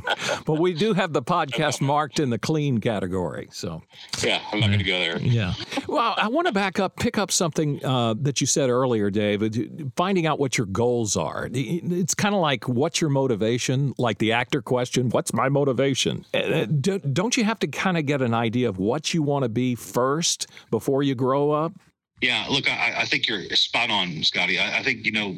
but 0.46 0.58
we 0.58 0.72
do 0.74 0.94
have 0.94 1.12
the 1.12 1.22
podcast 1.22 1.80
marked 1.80 2.18
in 2.20 2.30
the 2.30 2.38
clean 2.38 2.78
category. 2.78 3.48
So, 3.52 3.82
Yeah, 4.22 4.40
I'm 4.52 4.60
not 4.60 4.66
going 4.68 4.78
to 4.78 4.84
go 4.84 4.98
there. 4.98 5.18
yeah. 5.20 5.54
Well, 5.86 6.14
I 6.16 6.28
want 6.28 6.46
to 6.46 6.52
back 6.52 6.78
up, 6.80 6.96
pick 6.96 7.18
up 7.18 7.30
something 7.30 7.84
uh, 7.84 8.14
that 8.20 8.40
you 8.40 8.46
said 8.46 8.70
earlier, 8.70 9.10
David, 9.10 9.92
finding 9.96 10.26
out 10.26 10.38
what 10.38 10.58
your 10.58 10.66
goals 10.66 11.16
are. 11.16 11.48
It's 11.52 12.14
kind 12.14 12.34
of 12.34 12.40
like 12.40 12.68
what's 12.68 13.00
your 13.00 13.10
motivation, 13.10 13.94
like 13.98 14.18
the 14.18 14.32
actor 14.32 14.62
question, 14.62 15.10
what's 15.10 15.32
my 15.32 15.48
motivation? 15.48 16.24
Uh, 16.34 16.64
Don't 16.66 17.36
you 17.36 17.44
have 17.44 17.58
to 17.60 17.66
kind 17.68 17.96
of 17.96 18.06
get 18.06 18.22
an 18.22 18.34
idea 18.34 18.68
of 18.68 18.78
what 18.78 19.14
you 19.14 19.22
want 19.22 19.44
to 19.44 19.48
be 19.48 19.74
first 19.74 20.46
before 20.70 21.02
you 21.02 21.14
grow 21.14 21.50
up? 21.52 21.72
Yeah, 22.20 22.46
look, 22.50 22.70
I, 22.70 22.94
I 22.98 23.04
think 23.06 23.26
you're 23.28 23.42
spot 23.56 23.90
on, 23.90 24.22
Scotty. 24.22 24.58
I, 24.58 24.78
I 24.78 24.82
think 24.82 25.06
you 25.06 25.12
know 25.12 25.36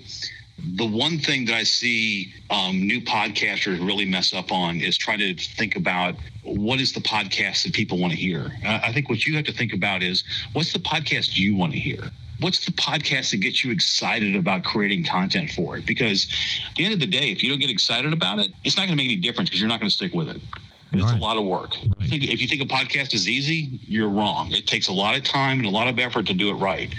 the 0.77 0.87
one 0.87 1.19
thing 1.19 1.45
that 1.47 1.55
I 1.55 1.63
see 1.63 2.33
um, 2.51 2.87
new 2.87 3.01
podcasters 3.01 3.85
really 3.85 4.05
mess 4.05 4.33
up 4.35 4.53
on 4.53 4.81
is 4.81 4.97
trying 4.97 5.19
to 5.19 5.35
think 5.35 5.77
about 5.77 6.15
what 6.43 6.81
is 6.81 6.93
the 6.93 7.01
podcast 7.01 7.65
that 7.65 7.73
people 7.73 7.99
want 7.99 8.13
to 8.13 8.19
hear. 8.19 8.53
I, 8.65 8.81
I 8.87 8.93
think 8.93 9.09
what 9.09 9.27
you 9.27 9.37
have 9.37 9.45
to 9.47 9.53
think 9.53 9.73
about 9.73 10.03
is 10.03 10.25
what's 10.53 10.73
the 10.73 10.79
podcast 10.79 11.37
you 11.37 11.57
want 11.57 11.73
to 11.73 11.79
hear. 11.79 12.11
What's 12.41 12.65
the 12.65 12.73
podcast 12.73 13.31
that 13.31 13.37
gets 13.37 13.63
you 13.65 13.71
excited 13.71 14.35
about 14.35 14.65
creating 14.65 15.05
content 15.05 15.51
for 15.53 15.77
it? 15.77 15.87
Because 15.87 16.27
at 16.69 16.75
the 16.75 16.85
end 16.85 16.95
of 16.95 16.99
the 16.99 17.07
day, 17.07 17.31
if 17.31 17.43
you 17.43 17.49
don't 17.51 17.61
get 17.61 17.71
excited 17.71 18.13
about 18.13 18.41
it, 18.41 18.53
it's 18.65 18.77
not 18.77 18.89
going 18.89 18.97
to 18.99 19.05
make 19.05 19.13
any 19.13 19.21
difference 19.21 19.49
because 19.49 19.61
you're 19.61 19.69
not 19.69 19.79
going 19.79 19.91
to 19.91 19.95
stick 19.95 20.13
with 20.13 20.29
it. 20.29 20.41
It's 20.93 21.03
Right. 21.05 21.15
a 21.15 21.23
lot 21.23 21.39
of 21.39 21.45
work. 21.45 21.77
I 22.01 22.07
think 22.07 22.25
if 22.25 22.41
you 22.43 22.47
think 22.49 22.61
a 22.61 22.67
podcast 22.67 23.15
is 23.15 23.27
easy, 23.27 23.81
you're 23.87 24.11
wrong. 24.11 24.53
It 24.53 24.67
takes 24.67 24.89
a 24.89 24.93
lot 24.93 25.17
of 25.17 25.25
time 25.25 25.59
and 25.59 25.67
a 25.67 25.71
lot 25.71 25.89
of 25.89 25.99
effort 25.99 26.27
to 26.27 26.35
do 26.35 26.51
it 26.51 26.55
right. 26.55 26.95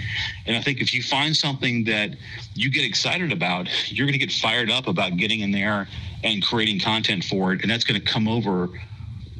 And 0.46 0.56
I 0.56 0.60
think 0.60 0.80
if 0.80 0.92
you 0.92 1.00
find 1.02 1.36
something 1.36 1.84
that 1.84 2.10
you 2.54 2.70
get 2.70 2.84
excited 2.84 3.30
about, 3.32 3.68
you're 3.92 4.06
going 4.06 4.18
to 4.18 4.24
get 4.26 4.32
fired 4.32 4.68
up 4.70 4.88
about 4.88 5.16
getting 5.16 5.40
in 5.40 5.52
there 5.52 5.88
and 6.24 6.44
creating 6.44 6.80
content 6.80 7.22
for 7.24 7.52
it, 7.52 7.62
and 7.62 7.70
that's 7.70 7.84
going 7.84 8.00
to 8.00 8.04
come 8.04 8.26
over. 8.26 8.68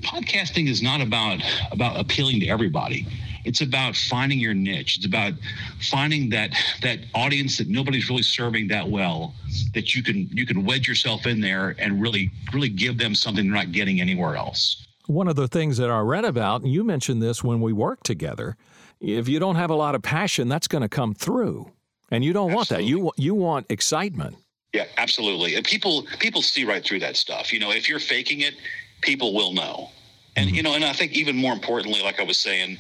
Podcasting 0.03 0.69
is 0.69 0.83
not 0.83 1.01
about 1.01 1.43
about 1.73 1.99
appealing 1.99 2.39
to 2.41 2.47
everybody. 2.47 3.07
It's 3.45 3.61
about 3.61 3.95
finding 3.95 4.39
your 4.39 4.55
niche. 4.55 4.97
It's 4.97 5.07
about 5.07 5.35
finding 5.81 6.31
that 6.31 6.57
that 6.83 7.01
audience 7.15 7.59
that 7.59 7.69
nobody's 7.69 8.09
really 8.09 8.23
serving 8.23 8.69
that 8.69 8.89
well 8.89 9.35
that 9.75 9.95
you 9.95 10.03
can 10.03 10.29
you 10.33 10.47
can 10.47 10.65
wedge 10.65 10.89
yourself 10.89 11.27
in 11.27 11.41
there 11.41 11.75
and 11.79 12.01
really 12.01 12.31
really 12.53 12.69
give 12.69 12.99
them 12.99 13.15
something 13.15 13.45
they're 13.45 13.55
not 13.55 13.73
getting 13.73 14.01
anywhere 14.01 14.37
else. 14.37 14.87
One 15.07 15.29
of 15.29 15.37
the 15.37 15.49
things 15.49 15.77
that 15.77 15.91
I 15.91 16.01
read 16.01 16.25
about, 16.25 16.63
and 16.63 16.73
you 16.73 16.83
mentioned 16.83 17.23
this 17.23 17.45
when 17.45 17.61
we 17.61 17.75
worked 17.75 18.07
together, 18.07 18.57
if 19.01 19.29
you 19.29 19.39
don't 19.39 19.57
have 19.57 19.69
a 19.69 19.75
lot 19.75 19.95
of 19.95 20.01
passion, 20.03 20.49
that's 20.49 20.67
going 20.67 20.83
to 20.83 20.89
come 20.89 21.13
through. 21.13 21.71
And 22.11 22.25
you 22.25 22.33
don't 22.33 22.53
want 22.53 22.69
that. 22.69 22.85
You 22.85 23.13
you 23.17 23.35
want 23.35 23.67
excitement. 23.71 24.37
Yeah, 24.73 24.87
absolutely. 24.97 25.55
And 25.55 25.65
people 25.65 26.07
people 26.19 26.43
see 26.43 26.65
right 26.65 26.85
through 26.85 27.01
that 27.01 27.17
stuff. 27.17 27.53
You 27.53 27.61
know, 27.61 27.71
if 27.71 27.89
you're 27.89 27.99
faking 27.99 28.41
it, 28.41 28.55
people 29.03 29.35
will 29.35 29.53
know. 29.53 29.91
And 30.37 30.49
mm-hmm. 30.49 30.57
you 30.57 30.63
know, 30.63 30.75
and 30.75 30.85
I 30.85 30.93
think 30.93 31.13
even 31.13 31.37
more 31.37 31.53
importantly, 31.53 32.03
like 32.03 32.21
I 32.21 32.25
was 32.25 32.39
saying, 32.39 32.79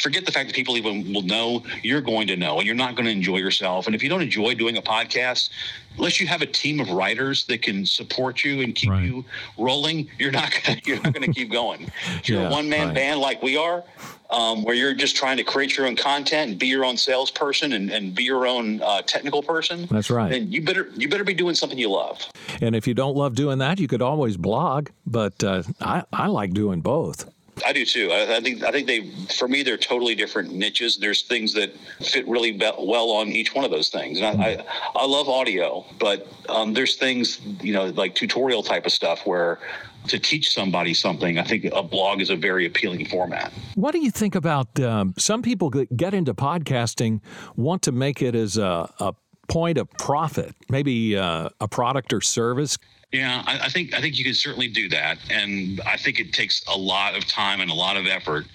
forget 0.00 0.24
the 0.26 0.32
fact 0.32 0.48
that 0.48 0.54
people 0.54 0.76
even 0.76 1.12
will 1.12 1.22
know 1.22 1.62
you're 1.82 2.00
going 2.00 2.26
to 2.28 2.36
know 2.36 2.58
and 2.58 2.66
you're 2.66 2.74
not 2.74 2.94
going 2.94 3.06
to 3.06 3.12
enjoy 3.12 3.38
yourself. 3.38 3.86
And 3.86 3.94
if 3.94 4.02
you 4.02 4.08
don't 4.08 4.22
enjoy 4.22 4.54
doing 4.54 4.76
a 4.76 4.82
podcast, 4.82 5.50
unless 5.96 6.20
you 6.20 6.26
have 6.26 6.42
a 6.42 6.46
team 6.46 6.80
of 6.80 6.90
writers 6.90 7.44
that 7.46 7.62
can 7.62 7.84
support 7.84 8.44
you 8.44 8.62
and 8.62 8.74
keep 8.74 8.90
Right. 8.90 9.04
you 9.04 9.24
rolling, 9.58 10.08
you're 10.18 10.30
not 10.30 10.52
gonna, 10.64 10.78
you're 10.84 11.00
not 11.00 11.12
going 11.12 11.26
to 11.26 11.32
keep 11.32 11.50
going. 11.50 11.88
If 12.20 12.28
you're 12.28 12.40
Yeah, 12.42 12.48
a 12.48 12.52
one 12.52 12.68
man 12.68 12.86
right. 12.88 12.94
band 12.94 13.20
like 13.20 13.42
we 13.42 13.56
are, 13.56 13.82
um, 14.30 14.62
where 14.62 14.74
you're 14.74 14.92
just 14.94 15.16
trying 15.16 15.38
to 15.38 15.42
create 15.42 15.76
your 15.76 15.86
own 15.86 15.96
content 15.96 16.50
and 16.50 16.58
be 16.58 16.66
your 16.66 16.84
own 16.84 16.96
salesperson 16.98 17.72
and, 17.72 17.90
and 17.90 18.14
be 18.14 18.24
your 18.24 18.46
own 18.46 18.82
uh, 18.82 19.00
technical 19.02 19.42
person, 19.42 19.86
That's 19.90 20.10
right. 20.10 20.30
And 20.32 20.52
you 20.52 20.60
better 20.62 20.90
you 20.96 21.08
better 21.08 21.24
be 21.24 21.32
doing 21.32 21.54
something 21.54 21.78
you 21.78 21.88
love. 21.90 22.20
And 22.60 22.76
if 22.76 22.86
you 22.86 22.92
don't 22.92 23.16
love 23.16 23.34
doing 23.34 23.56
that, 23.58 23.80
you 23.80 23.88
could 23.88 24.02
always 24.02 24.36
blog. 24.36 24.90
But 25.06 25.42
uh, 25.42 25.62
I, 25.80 26.02
I 26.12 26.26
like 26.26 26.52
doing 26.52 26.82
both. 26.82 27.30
I 27.66 27.72
do 27.72 27.84
too. 27.84 28.10
I, 28.12 28.36
I 28.36 28.40
think 28.40 28.62
I 28.64 28.70
think 28.70 28.86
they, 28.86 29.10
for 29.38 29.48
me, 29.48 29.62
they're 29.62 29.76
totally 29.76 30.14
different 30.14 30.52
niches. 30.52 30.96
There's 30.96 31.22
things 31.22 31.52
that 31.54 31.74
fit 32.00 32.26
really 32.28 32.52
be- 32.52 32.70
well 32.78 33.10
on 33.10 33.28
each 33.28 33.54
one 33.54 33.64
of 33.64 33.70
those 33.70 33.88
things. 33.88 34.20
And 34.20 34.42
I, 34.42 34.44
I, 34.44 34.64
I 34.94 35.06
love 35.06 35.28
audio, 35.28 35.84
but 35.98 36.26
um, 36.48 36.74
there's 36.74 36.96
things 36.96 37.40
you 37.60 37.72
know 37.72 37.86
like 37.86 38.14
tutorial 38.14 38.62
type 38.62 38.86
of 38.86 38.92
stuff 38.92 39.26
where 39.26 39.58
to 40.06 40.18
teach 40.18 40.52
somebody 40.52 40.94
something, 40.94 41.38
I 41.38 41.44
think 41.44 41.64
a 41.72 41.82
blog 41.82 42.20
is 42.20 42.30
a 42.30 42.36
very 42.36 42.66
appealing 42.66 43.04
format. 43.06 43.52
What 43.74 43.92
do 43.92 43.98
you 43.98 44.10
think 44.10 44.34
about 44.34 44.78
um, 44.80 45.14
some 45.18 45.42
people 45.42 45.70
that 45.70 45.94
get 45.96 46.14
into 46.14 46.34
podcasting 46.34 47.20
want 47.56 47.82
to 47.82 47.92
make 47.92 48.22
it 48.22 48.34
as 48.34 48.56
a, 48.56 48.92
a 49.00 49.14
point 49.48 49.78
of 49.78 49.90
profit, 49.98 50.54
maybe 50.70 51.16
uh, 51.16 51.50
a 51.60 51.68
product 51.68 52.12
or 52.12 52.20
service? 52.20 52.78
Yeah, 53.12 53.42
I, 53.46 53.58
I 53.64 53.68
think 53.68 53.94
I 53.94 54.00
think 54.00 54.18
you 54.18 54.24
can 54.24 54.34
certainly 54.34 54.68
do 54.68 54.88
that, 54.90 55.18
and 55.30 55.80
I 55.86 55.96
think 55.96 56.20
it 56.20 56.32
takes 56.32 56.62
a 56.68 56.76
lot 56.76 57.16
of 57.16 57.26
time 57.26 57.60
and 57.60 57.70
a 57.70 57.74
lot 57.74 57.96
of 57.96 58.06
effort. 58.06 58.46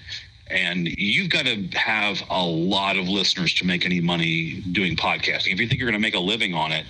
And 0.48 0.88
you've 0.88 1.32
got 1.32 1.46
to 1.46 1.68
have 1.74 2.22
a 2.30 2.46
lot 2.46 2.98
of 2.98 3.08
listeners 3.08 3.54
to 3.56 3.66
make 3.66 3.86
any 3.86 4.00
money 4.00 4.62
doing 4.72 4.96
podcasting. 4.96 5.54
If 5.54 5.60
you 5.60 5.68
think 5.68 5.80
you're 5.80 5.90
going 5.90 6.00
to 6.00 6.06
make 6.06 6.14
a 6.14 6.20
living 6.20 6.54
on 6.54 6.72
it, 6.72 6.86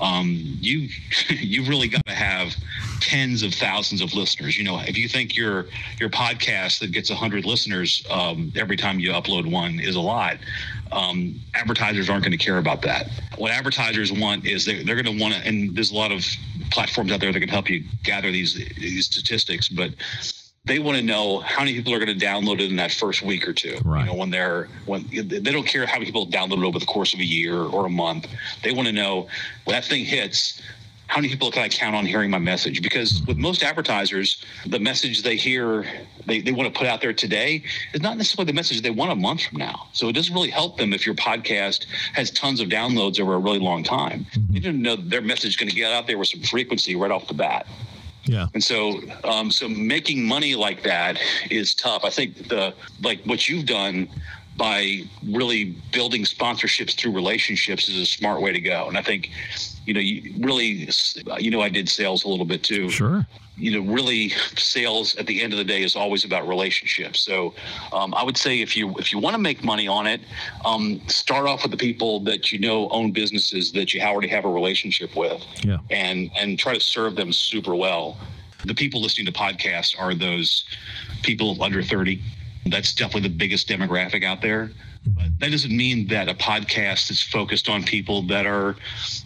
um, 0.00 0.36
you 0.60 0.88
you've 1.28 1.68
really 1.68 1.88
got 1.88 2.04
to 2.06 2.14
have 2.14 2.54
tens 3.00 3.42
of 3.42 3.54
thousands 3.54 4.00
of 4.00 4.14
listeners. 4.14 4.56
You 4.56 4.64
know, 4.64 4.80
if 4.80 4.96
you 4.96 5.08
think 5.08 5.36
your 5.36 5.66
your 5.98 6.08
podcast 6.08 6.80
that 6.80 6.92
gets 6.92 7.10
hundred 7.10 7.44
listeners 7.44 8.04
um, 8.10 8.52
every 8.56 8.76
time 8.76 8.98
you 8.98 9.10
upload 9.12 9.50
one 9.50 9.78
is 9.80 9.96
a 9.96 10.00
lot, 10.00 10.38
um, 10.92 11.40
advertisers 11.54 12.08
aren't 12.08 12.24
going 12.24 12.36
to 12.36 12.44
care 12.44 12.58
about 12.58 12.82
that. 12.82 13.10
What 13.36 13.50
advertisers 13.50 14.12
want 14.12 14.46
is 14.46 14.64
they're, 14.64 14.84
they're 14.84 15.00
going 15.00 15.16
to 15.16 15.22
want 15.22 15.34
to, 15.34 15.46
and 15.46 15.74
there's 15.74 15.90
a 15.90 15.96
lot 15.96 16.12
of 16.12 16.24
platforms 16.70 17.12
out 17.12 17.20
there 17.20 17.32
that 17.32 17.40
can 17.40 17.48
help 17.48 17.68
you 17.68 17.84
gather 18.02 18.30
these 18.30 18.54
these 18.54 19.06
statistics, 19.06 19.68
but 19.68 19.90
they 20.64 20.78
want 20.78 20.96
to 20.96 21.02
know 21.02 21.40
how 21.40 21.60
many 21.60 21.74
people 21.74 21.92
are 21.92 21.98
going 21.98 22.16
to 22.16 22.24
download 22.24 22.60
it 22.60 22.70
in 22.70 22.76
that 22.76 22.92
first 22.92 23.22
week 23.22 23.48
or 23.48 23.52
two. 23.52 23.78
Right. 23.84 24.00
You 24.00 24.12
know, 24.12 24.14
when 24.14 24.30
they're 24.30 24.68
when 24.86 25.04
they 25.10 25.40
don't 25.40 25.66
care 25.66 25.86
how 25.86 25.94
many 25.94 26.06
people 26.06 26.26
download 26.26 26.62
it 26.62 26.64
over 26.64 26.78
the 26.78 26.86
course 26.86 27.14
of 27.14 27.20
a 27.20 27.24
year 27.24 27.56
or 27.56 27.86
a 27.86 27.90
month. 27.90 28.28
They 28.62 28.72
want 28.72 28.86
to 28.86 28.92
know 28.92 29.28
when 29.64 29.74
that 29.74 29.84
thing 29.84 30.04
hits. 30.04 30.62
How 31.08 31.20
many 31.20 31.28
people 31.28 31.50
can 31.50 31.62
I 31.62 31.68
count 31.68 31.94
on 31.94 32.06
hearing 32.06 32.30
my 32.30 32.38
message? 32.38 32.80
Because 32.80 33.22
with 33.26 33.36
most 33.36 33.62
advertisers, 33.62 34.42
the 34.64 34.78
message 34.78 35.22
they 35.22 35.36
hear, 35.36 35.84
they, 36.24 36.40
they 36.40 36.52
want 36.52 36.72
to 36.72 36.78
put 36.78 36.86
out 36.86 37.02
there 37.02 37.12
today 37.12 37.64
is 37.92 38.00
not 38.00 38.16
necessarily 38.16 38.50
the 38.50 38.54
message 38.54 38.80
they 38.80 38.88
want 38.90 39.12
a 39.12 39.16
month 39.16 39.42
from 39.42 39.58
now. 39.58 39.88
So 39.92 40.08
it 40.08 40.14
doesn't 40.14 40.32
really 40.32 40.48
help 40.48 40.78
them 40.78 40.94
if 40.94 41.04
your 41.04 41.14
podcast 41.16 41.84
has 42.14 42.30
tons 42.30 42.60
of 42.60 42.70
downloads 42.70 43.20
over 43.20 43.34
a 43.34 43.38
really 43.38 43.58
long 43.58 43.84
time. 43.84 44.24
Mm-hmm. 44.24 44.54
They 44.54 44.60
didn't 44.60 44.80
know 44.80 44.96
their 44.96 45.20
message 45.20 45.50
is 45.50 45.56
going 45.56 45.68
to 45.68 45.74
get 45.74 45.92
out 45.92 46.06
there 46.06 46.16
with 46.16 46.28
some 46.28 46.40
frequency 46.40 46.96
right 46.96 47.10
off 47.10 47.28
the 47.28 47.34
bat. 47.34 47.66
Yeah. 48.24 48.46
And 48.54 48.62
so, 48.62 49.00
um, 49.24 49.50
so 49.50 49.68
making 49.68 50.24
money 50.24 50.54
like 50.54 50.82
that 50.84 51.18
is 51.50 51.74
tough. 51.74 52.04
I 52.04 52.10
think 52.10 52.48
the 52.48 52.74
like 53.02 53.22
what 53.24 53.48
you've 53.48 53.66
done 53.66 54.08
by 54.56 55.00
really 55.26 55.76
building 55.92 56.24
sponsorships 56.24 56.94
through 56.94 57.12
relationships 57.12 57.88
is 57.88 57.96
a 57.96 58.06
smart 58.06 58.42
way 58.42 58.52
to 58.52 58.60
go. 58.60 58.86
And 58.86 58.98
I 58.98 59.02
think, 59.02 59.30
you 59.86 59.94
know, 59.94 60.00
you 60.00 60.34
really, 60.38 60.88
you 61.38 61.50
know, 61.50 61.60
I 61.62 61.68
did 61.68 61.88
sales 61.88 62.24
a 62.24 62.28
little 62.28 62.44
bit 62.44 62.62
too 62.62 62.90
Sure. 62.90 63.26
you 63.56 63.70
know, 63.82 63.92
really 63.92 64.28
sales 64.56 65.14
at 65.16 65.26
the 65.26 65.40
end 65.42 65.52
of 65.54 65.58
the 65.58 65.64
day 65.64 65.82
is 65.82 65.96
always 65.96 66.24
about 66.24 66.46
relationships. 66.46 67.20
So 67.20 67.54
um, 67.92 68.12
I 68.14 68.22
would 68.22 68.36
say 68.36 68.60
if 68.60 68.76
you 68.76 68.94
if 68.98 69.10
you 69.12 69.18
want 69.18 69.34
to 69.34 69.40
make 69.40 69.64
money 69.64 69.88
on 69.88 70.06
it, 70.06 70.20
um, 70.64 71.00
start 71.08 71.46
off 71.46 71.62
with 71.62 71.70
the 71.70 71.76
people 71.78 72.20
that 72.20 72.52
you 72.52 72.58
know 72.58 72.88
own 72.90 73.10
businesses 73.12 73.72
that 73.72 73.94
you 73.94 74.02
already 74.02 74.28
have 74.28 74.44
a 74.44 74.50
relationship 74.50 75.16
with, 75.16 75.42
Yeah. 75.64 75.78
and 75.90 76.30
and 76.36 76.58
try 76.58 76.74
to 76.74 76.80
serve 76.80 77.16
them 77.16 77.32
super 77.32 77.74
well. 77.74 78.18
The 78.64 78.74
people 78.74 79.00
listening 79.00 79.26
to 79.26 79.32
podcasts 79.32 79.98
are 79.98 80.14
those 80.14 80.64
people 81.22 81.60
under 81.62 81.82
thirty. 81.82 82.20
That's 82.66 82.94
definitely 82.94 83.28
the 83.28 83.36
biggest 83.36 83.68
demographic 83.68 84.24
out 84.24 84.40
there. 84.40 84.70
But 85.04 85.36
that 85.40 85.50
doesn't 85.50 85.76
mean 85.76 86.06
that 86.08 86.28
a 86.28 86.34
podcast 86.34 87.08
that's 87.08 87.22
focused 87.22 87.68
on 87.68 87.82
people 87.82 88.22
that 88.28 88.46
are 88.46 88.76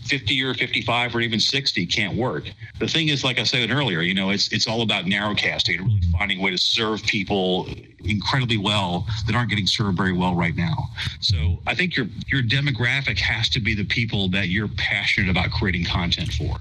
50 0.07 0.43
or 0.43 0.55
55 0.55 1.15
or 1.15 1.21
even 1.21 1.39
60 1.39 1.85
can't 1.87 2.17
work. 2.17 2.51
The 2.79 2.89
thing 2.89 3.09
is, 3.09 3.23
like 3.23 3.39
I 3.39 3.43
said 3.43 3.71
earlier, 3.71 4.01
you 4.01 4.15
know, 4.15 4.31
it's 4.31 4.51
it's 4.53 4.67
all 4.67 4.81
about 4.81 5.05
narrowcasting 5.05 5.79
and 5.79 5.87
really 5.87 6.01
mm-hmm. 6.01 6.13
finding 6.13 6.41
a 6.41 6.43
way 6.43 6.51
to 6.51 6.59
serve 6.59 7.03
people 7.03 7.69
incredibly 8.05 8.57
well 8.57 9.07
that 9.27 9.35
aren't 9.35 9.51
getting 9.51 9.67
served 9.67 9.99
very 9.99 10.13
well 10.13 10.35
right 10.35 10.57
now. 10.57 10.89
So 11.21 11.61
I 11.67 11.75
think 11.75 11.95
your 11.95 12.07
your 12.29 12.43
demographic 12.43 13.19
has 13.19 13.51
to 13.51 13.61
be 13.61 13.75
the 13.75 13.85
people 13.85 14.29
that 14.31 14.49
you're 14.49 14.69
passionate 14.79 15.29
about 15.29 15.51
creating 15.51 15.85
content 15.85 16.33
for. 16.33 16.57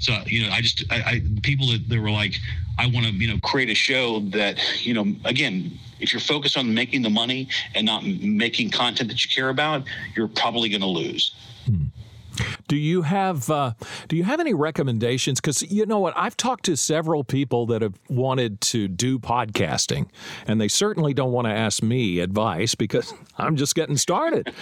So 0.00 0.18
you 0.26 0.46
know, 0.46 0.52
I 0.52 0.60
just 0.60 0.84
I, 0.90 0.96
I 0.96 1.22
people 1.42 1.68
that, 1.68 1.88
that 1.88 2.00
were 2.00 2.10
like, 2.10 2.34
I 2.78 2.86
want 2.86 3.06
to 3.06 3.12
you 3.12 3.28
know 3.28 3.38
create 3.44 3.70
a 3.70 3.74
show 3.74 4.20
that 4.30 4.58
you 4.84 4.94
know 4.94 5.14
again, 5.24 5.78
if 6.00 6.12
you're 6.12 6.20
focused 6.20 6.56
on 6.56 6.72
making 6.74 7.02
the 7.02 7.10
money 7.10 7.48
and 7.74 7.86
not 7.86 8.04
making 8.04 8.70
content 8.70 9.08
that 9.08 9.24
you 9.24 9.30
care 9.30 9.48
about, 9.48 9.84
you're 10.16 10.28
probably 10.28 10.68
going 10.68 10.80
to 10.80 10.86
lose. 10.86 11.34
Hmm. 11.66 11.84
Do 12.70 12.76
you 12.76 13.02
have 13.02 13.50
uh, 13.50 13.72
Do 14.06 14.14
you 14.14 14.22
have 14.22 14.38
any 14.38 14.54
recommendations? 14.54 15.40
Because 15.40 15.60
you 15.72 15.86
know 15.86 15.98
what, 15.98 16.14
I've 16.16 16.36
talked 16.36 16.66
to 16.66 16.76
several 16.76 17.24
people 17.24 17.66
that 17.66 17.82
have 17.82 17.98
wanted 18.08 18.60
to 18.60 18.86
do 18.86 19.18
podcasting, 19.18 20.06
and 20.46 20.60
they 20.60 20.68
certainly 20.68 21.12
don't 21.12 21.32
want 21.32 21.48
to 21.48 21.52
ask 21.52 21.82
me 21.82 22.20
advice 22.20 22.76
because 22.76 23.12
I'm 23.38 23.56
just 23.56 23.74
getting 23.74 23.96
started. 23.96 24.54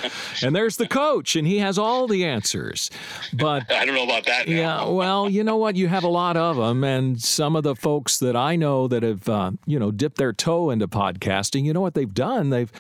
and 0.43 0.57
there's 0.57 0.79
the 0.79 0.89
coach, 0.89 1.37
and 1.37 1.47
he 1.47 1.59
has 1.59 1.77
all 1.77 2.07
the 2.07 2.25
answers. 2.25 2.91
But 3.35 3.71
I 3.71 3.85
don't 3.85 3.95
know 3.95 4.05
about 4.05 4.25
that. 4.25 4.49
Now. 4.49 4.55
Yeah, 4.55 4.85
well, 4.89 5.29
you 5.29 5.45
know 5.45 5.59
what, 5.59 5.77
you 5.77 5.89
have 5.89 6.05
a 6.05 6.09
lot 6.09 6.39
of 6.39 6.57
them, 6.57 6.85
and 6.85 7.21
some 7.21 7.57
of 7.57 7.63
the 7.63 7.77
folks 7.77 8.21
that 8.21 8.35
I 8.35 8.57
know 8.57 8.89
that 8.89 9.03
have 9.03 9.29
uh, 9.29 9.51
you 9.67 9.79
know 9.79 9.91
dipped 9.91 10.17
their 10.17 10.33
toe 10.33 10.71
into 10.71 10.89
podcasting, 10.89 11.67
you 11.67 11.75
know 11.75 11.83
what 11.83 11.93
they've 11.93 12.15
done? 12.15 12.49
They've 12.49 12.73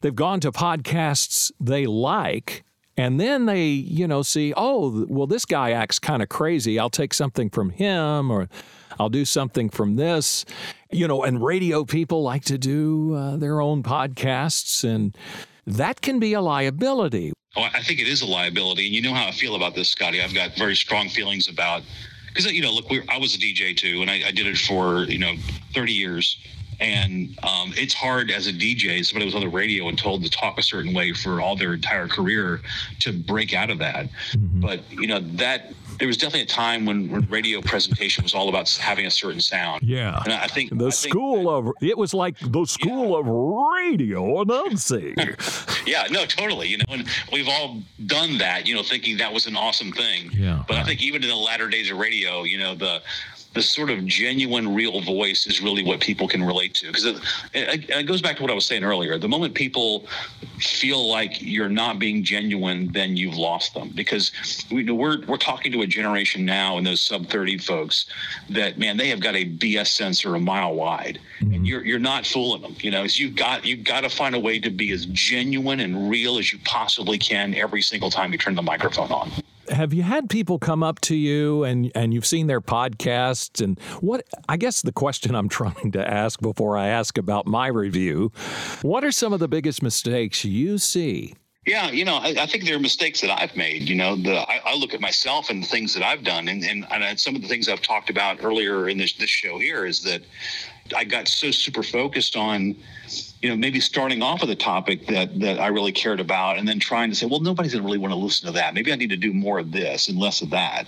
they've 0.00 0.14
gone 0.14 0.38
to 0.38 0.52
podcasts 0.52 1.50
they 1.58 1.86
like 1.86 2.62
and 3.00 3.18
then 3.18 3.46
they, 3.46 3.64
you 3.64 4.06
know, 4.06 4.20
see, 4.20 4.52
oh, 4.58 5.06
well, 5.08 5.26
this 5.26 5.46
guy 5.46 5.70
acts 5.70 5.98
kind 5.98 6.22
of 6.22 6.28
crazy. 6.28 6.78
I'll 6.78 6.90
take 6.90 7.14
something 7.14 7.48
from 7.48 7.70
him 7.70 8.30
or 8.30 8.46
I'll 8.98 9.08
do 9.08 9.24
something 9.24 9.70
from 9.70 9.96
this. 9.96 10.44
You 10.90 11.08
know, 11.08 11.24
and 11.24 11.42
radio 11.42 11.86
people 11.86 12.22
like 12.22 12.44
to 12.44 12.58
do 12.58 13.14
uh, 13.14 13.36
their 13.38 13.62
own 13.62 13.82
podcasts, 13.82 14.84
and 14.84 15.16
that 15.66 16.02
can 16.02 16.18
be 16.18 16.34
a 16.34 16.42
liability. 16.42 17.32
Oh, 17.56 17.62
I 17.62 17.82
think 17.82 18.00
it 18.00 18.06
is 18.06 18.20
a 18.20 18.26
liability. 18.26 18.84
And 18.84 18.94
you 18.94 19.00
know 19.00 19.14
how 19.14 19.28
I 19.28 19.30
feel 19.30 19.54
about 19.54 19.74
this, 19.74 19.88
Scotty. 19.88 20.20
I've 20.20 20.34
got 20.34 20.54
very 20.58 20.76
strong 20.76 21.08
feelings 21.08 21.48
about 21.48 21.82
because 22.28 22.52
you 22.52 22.60
know, 22.60 22.70
look, 22.70 22.84
I 23.08 23.16
was 23.16 23.34
a 23.34 23.38
DJ 23.38 23.74
too, 23.74 24.02
and 24.02 24.10
I, 24.10 24.24
I, 24.26 24.30
did 24.30 24.46
it 24.46 24.58
for 24.58 25.04
you 25.04 25.18
know 25.18 25.36
30 25.72 25.90
years, 25.90 26.36
and 26.80 27.38
um, 27.42 27.72
it's 27.76 27.92
hard 27.92 28.30
as 28.30 28.46
a 28.46 28.52
DJ, 28.52 29.04
somebody 29.04 29.26
was 29.26 29.34
on 29.34 29.42
the 29.42 29.48
radio 29.48 29.88
and 29.88 29.98
told 29.98 30.24
to 30.24 30.30
talk 30.30 30.58
a 30.58 30.62
certain 30.62 30.94
way 30.94 31.12
for 31.12 31.40
all 31.40 31.54
their 31.54 31.74
entire 31.74 32.08
career 32.08 32.60
to 33.00 33.12
break 33.12 33.52
out 33.52 33.70
of 33.70 33.78
that. 33.78 34.06
Mm-hmm. 34.32 34.60
But, 34.60 34.80
you 34.90 35.06
know, 35.06 35.20
that 35.20 35.72
there 35.98 36.08
was 36.08 36.16
definitely 36.16 36.42
a 36.42 36.46
time 36.46 36.86
when, 36.86 37.10
when, 37.10 37.28
radio 37.28 37.60
presentation 37.60 38.22
was 38.22 38.34
all 38.34 38.48
about 38.48 38.70
having 38.70 39.04
a 39.04 39.10
certain 39.10 39.40
sound. 39.40 39.82
Yeah. 39.82 40.22
And 40.24 40.32
I 40.32 40.46
think 40.46 40.76
the 40.76 40.86
I 40.86 40.90
school 40.90 41.34
think 41.34 41.46
that, 41.46 41.82
of 41.84 41.88
it 41.90 41.98
was 41.98 42.14
like 42.14 42.38
the 42.40 42.64
school 42.64 43.10
yeah. 43.10 43.18
of 43.18 43.26
radio 43.26 44.40
announcing. 44.40 45.14
yeah, 45.86 46.06
no, 46.10 46.24
totally. 46.24 46.68
You 46.68 46.78
know, 46.78 46.84
and 46.88 47.08
we've 47.30 47.48
all 47.48 47.82
done 48.06 48.38
that, 48.38 48.66
you 48.66 48.74
know, 48.74 48.82
thinking 48.82 49.18
that 49.18 49.32
was 49.32 49.46
an 49.46 49.54
awesome 49.54 49.92
thing. 49.92 50.30
Yeah. 50.32 50.64
But 50.66 50.76
right. 50.76 50.82
I 50.82 50.86
think 50.86 51.02
even 51.02 51.22
in 51.22 51.28
the 51.28 51.36
latter 51.36 51.68
days 51.68 51.90
of 51.90 51.98
radio, 51.98 52.44
you 52.44 52.56
know, 52.56 52.74
the 52.74 53.02
the 53.52 53.62
sort 53.62 53.90
of 53.90 54.06
genuine, 54.06 54.74
real 54.74 55.00
voice 55.00 55.46
is 55.46 55.60
really 55.60 55.82
what 55.82 56.00
people 56.00 56.28
can 56.28 56.42
relate 56.42 56.72
to. 56.74 56.86
Because 56.86 57.04
it, 57.04 57.16
it, 57.52 57.90
it, 57.90 58.06
goes 58.06 58.22
back 58.22 58.36
to 58.36 58.42
what 58.42 58.50
I 58.50 58.54
was 58.54 58.64
saying 58.64 58.84
earlier. 58.84 59.18
The 59.18 59.28
moment 59.28 59.54
people 59.54 60.06
feel 60.58 61.08
like 61.08 61.42
you're 61.42 61.68
not 61.68 61.98
being 61.98 62.22
genuine, 62.22 62.92
then 62.92 63.16
you've 63.16 63.36
lost 63.36 63.74
them. 63.74 63.90
Because 63.94 64.30
we, 64.70 64.88
we're 64.90 65.24
we're 65.26 65.36
talking 65.36 65.72
to 65.72 65.82
a 65.82 65.86
generation 65.86 66.44
now, 66.44 66.78
and 66.78 66.86
those 66.86 67.00
sub 67.00 67.26
thirty 67.26 67.58
folks, 67.58 68.06
that 68.50 68.78
man, 68.78 68.96
they 68.96 69.08
have 69.08 69.20
got 69.20 69.34
a 69.34 69.44
BS 69.44 69.88
sensor 69.88 70.36
a 70.36 70.40
mile 70.40 70.74
wide, 70.74 71.18
mm-hmm. 71.40 71.54
and 71.54 71.66
you're 71.66 71.84
you're 71.84 71.98
not 71.98 72.24
fooling 72.26 72.62
them. 72.62 72.76
You 72.80 72.92
know, 72.92 73.02
you've 73.02 73.34
got 73.34 73.64
you've 73.64 73.84
got 73.84 74.02
to 74.02 74.10
find 74.10 74.36
a 74.36 74.40
way 74.40 74.60
to 74.60 74.70
be 74.70 74.92
as 74.92 75.06
genuine 75.06 75.80
and 75.80 76.08
real 76.08 76.38
as 76.38 76.52
you 76.52 76.60
possibly 76.64 77.18
can 77.18 77.54
every 77.54 77.82
single 77.82 78.10
time 78.10 78.30
you 78.30 78.38
turn 78.38 78.54
the 78.54 78.62
microphone 78.62 79.10
on 79.10 79.30
have 79.70 79.92
you 79.92 80.02
had 80.02 80.28
people 80.28 80.58
come 80.58 80.82
up 80.82 81.00
to 81.00 81.16
you 81.16 81.64
and 81.64 81.90
and 81.94 82.12
you've 82.12 82.26
seen 82.26 82.46
their 82.46 82.60
podcasts 82.60 83.62
and 83.62 83.78
what 84.00 84.26
I 84.48 84.56
guess 84.56 84.82
the 84.82 84.92
question 84.92 85.34
I'm 85.34 85.48
trying 85.60 85.92
to 85.92 86.08
ask 86.08 86.40
before 86.40 86.76
I 86.76 86.88
ask 86.88 87.18
about 87.18 87.46
my 87.46 87.68
review, 87.68 88.32
what 88.82 89.04
are 89.04 89.12
some 89.12 89.32
of 89.32 89.40
the 89.40 89.48
biggest 89.48 89.82
mistakes 89.82 90.44
you 90.44 90.78
see? 90.78 91.34
Yeah, 91.66 91.90
you 91.90 92.06
know, 92.06 92.16
I, 92.16 92.34
I 92.38 92.46
think 92.46 92.64
there 92.64 92.76
are 92.76 92.80
mistakes 92.80 93.20
that 93.20 93.30
I've 93.30 93.54
made. 93.54 93.82
You 93.82 93.94
know, 93.94 94.16
the 94.16 94.38
I, 94.50 94.60
I, 94.64 94.74
look 94.76 94.94
at 94.94 95.00
myself 95.00 95.50
and 95.50 95.62
the 95.62 95.66
things 95.66 95.92
that 95.92 96.02
I've 96.02 96.24
done, 96.24 96.48
and, 96.48 96.64
and, 96.64 96.86
and 96.90 97.20
some 97.20 97.36
of 97.36 97.42
the 97.42 97.48
things 97.48 97.68
I've 97.68 97.82
talked 97.82 98.08
about 98.08 98.42
earlier 98.42 98.88
in 98.88 98.96
this 98.96 99.12
this 99.12 99.28
show 99.28 99.58
here 99.58 99.84
is 99.84 100.00
that 100.02 100.22
I 100.96 101.04
got 101.04 101.28
so 101.28 101.50
super 101.50 101.82
focused 101.82 102.34
on 102.34 102.76
you 103.42 103.48
know, 103.48 103.56
maybe 103.56 103.80
starting 103.80 104.22
off 104.22 104.42
with 104.42 104.50
a 104.50 104.56
topic 104.56 105.06
that 105.06 105.38
that 105.40 105.58
I 105.58 105.68
really 105.68 105.92
cared 105.92 106.20
about, 106.20 106.58
and 106.58 106.68
then 106.68 106.78
trying 106.78 107.10
to 107.10 107.16
say, 107.16 107.26
well, 107.26 107.40
nobody's 107.40 107.72
gonna 107.72 107.84
really 107.84 107.98
want 107.98 108.12
to 108.12 108.18
listen 108.18 108.46
to 108.46 108.52
that. 108.52 108.74
Maybe 108.74 108.92
I 108.92 108.96
need 108.96 109.10
to 109.10 109.16
do 109.16 109.32
more 109.32 109.58
of 109.58 109.72
this 109.72 110.08
and 110.08 110.18
less 110.18 110.42
of 110.42 110.50
that. 110.50 110.86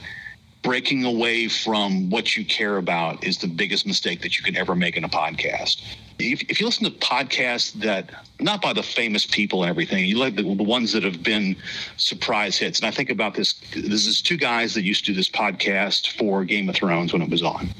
Breaking 0.62 1.04
away 1.04 1.48
from 1.48 2.08
what 2.08 2.36
you 2.36 2.44
care 2.44 2.76
about 2.76 3.24
is 3.24 3.38
the 3.38 3.48
biggest 3.48 3.84
mistake 3.86 4.22
that 4.22 4.38
you 4.38 4.44
can 4.44 4.56
ever 4.56 4.76
make 4.76 4.96
in 4.96 5.02
a 5.02 5.08
podcast. 5.08 5.82
If, 6.20 6.42
if 6.42 6.60
you 6.60 6.66
listen 6.66 6.84
to 6.84 6.90
podcasts 6.98 7.72
that 7.80 8.10
not 8.38 8.62
by 8.62 8.72
the 8.72 8.82
famous 8.82 9.26
people 9.26 9.64
and 9.64 9.70
everything, 9.70 10.04
you 10.04 10.18
like 10.18 10.36
the, 10.36 10.42
the 10.42 10.62
ones 10.62 10.92
that 10.92 11.02
have 11.02 11.20
been 11.20 11.56
surprise 11.96 12.56
hits. 12.56 12.78
And 12.78 12.86
I 12.86 12.92
think 12.92 13.10
about 13.10 13.34
this. 13.34 13.54
This 13.74 14.06
is 14.06 14.22
two 14.22 14.36
guys 14.36 14.74
that 14.74 14.82
used 14.82 15.04
to 15.06 15.12
do 15.12 15.16
this 15.16 15.28
podcast 15.28 16.16
for 16.16 16.44
Game 16.44 16.68
of 16.68 16.76
Thrones 16.76 17.12
when 17.12 17.22
it 17.22 17.30
was 17.30 17.42
on 17.42 17.70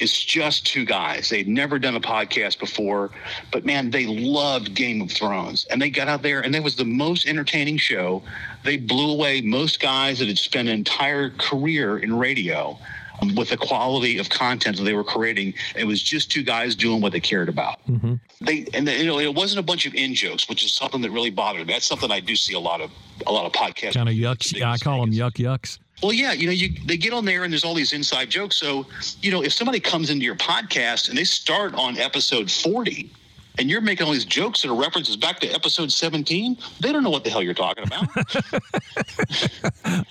it's 0.00 0.24
just 0.24 0.66
two 0.66 0.84
guys. 0.84 1.28
They'd 1.28 1.48
never 1.48 1.78
done 1.78 1.94
a 1.94 2.00
podcast 2.00 2.58
before, 2.58 3.10
but 3.52 3.64
man, 3.64 3.90
they 3.90 4.06
loved 4.06 4.74
Game 4.74 5.00
of 5.00 5.10
Thrones. 5.10 5.66
And 5.70 5.80
they 5.80 5.90
got 5.90 6.08
out 6.08 6.22
there 6.22 6.40
and 6.40 6.54
it 6.54 6.62
was 6.62 6.76
the 6.76 6.84
most 6.84 7.26
entertaining 7.26 7.78
show. 7.78 8.22
They 8.64 8.76
blew 8.76 9.12
away 9.12 9.40
most 9.40 9.80
guys 9.80 10.18
that 10.18 10.28
had 10.28 10.38
spent 10.38 10.68
an 10.68 10.74
entire 10.74 11.30
career 11.30 11.98
in 11.98 12.18
radio 12.18 12.78
um, 13.20 13.34
with 13.34 13.50
the 13.50 13.56
quality 13.56 14.18
of 14.18 14.28
content 14.28 14.76
that 14.76 14.84
they 14.84 14.94
were 14.94 15.04
creating. 15.04 15.54
It 15.76 15.84
was 15.84 16.02
just 16.02 16.30
two 16.30 16.42
guys 16.42 16.74
doing 16.74 17.00
what 17.00 17.12
they 17.12 17.20
cared 17.20 17.48
about. 17.48 17.78
Mm-hmm. 17.88 18.14
They 18.40 18.66
and 18.74 18.86
they, 18.86 19.00
you 19.00 19.06
know 19.06 19.18
it 19.18 19.34
wasn't 19.34 19.60
a 19.60 19.62
bunch 19.62 19.86
of 19.86 19.94
in 19.94 20.14
jokes, 20.14 20.48
which 20.48 20.64
is 20.64 20.72
something 20.72 21.00
that 21.02 21.10
really 21.10 21.30
bothered 21.30 21.66
me. 21.66 21.72
That's 21.72 21.86
something 21.86 22.10
I 22.10 22.20
do 22.20 22.36
see 22.36 22.54
a 22.54 22.60
lot 22.60 22.80
of 22.80 22.90
a 23.26 23.32
lot 23.32 23.46
of 23.46 23.52
podcasts. 23.52 23.94
Kind 23.94 24.08
of 24.08 24.14
yucks. 24.14 24.56
Yeah, 24.56 24.70
I 24.70 24.78
call 24.78 25.00
them 25.00 25.12
yuck 25.12 25.32
yucks. 25.32 25.78
Well, 26.02 26.12
yeah, 26.12 26.32
you 26.32 26.46
know, 26.46 26.52
you 26.52 26.70
they 26.86 26.96
get 26.96 27.12
on 27.12 27.24
there 27.24 27.44
and 27.44 27.52
there's 27.52 27.64
all 27.64 27.74
these 27.74 27.92
inside 27.92 28.30
jokes. 28.30 28.56
So, 28.56 28.86
you 29.20 29.30
know, 29.30 29.42
if 29.42 29.52
somebody 29.52 29.80
comes 29.80 30.10
into 30.10 30.24
your 30.24 30.36
podcast 30.36 31.08
and 31.08 31.18
they 31.18 31.24
start 31.24 31.74
on 31.74 31.98
episode 31.98 32.50
40 32.50 33.10
and 33.58 33.68
you're 33.68 33.80
making 33.80 34.06
all 34.06 34.12
these 34.12 34.24
jokes 34.24 34.62
that 34.62 34.70
are 34.70 34.74
references 34.74 35.16
back 35.16 35.40
to 35.40 35.48
episode 35.48 35.92
17, 35.92 36.56
they 36.80 36.92
don't 36.92 37.02
know 37.02 37.10
what 37.10 37.24
the 37.24 37.30
hell 37.30 37.42
you're 37.42 37.54
talking 37.54 37.84
about. 37.84 38.08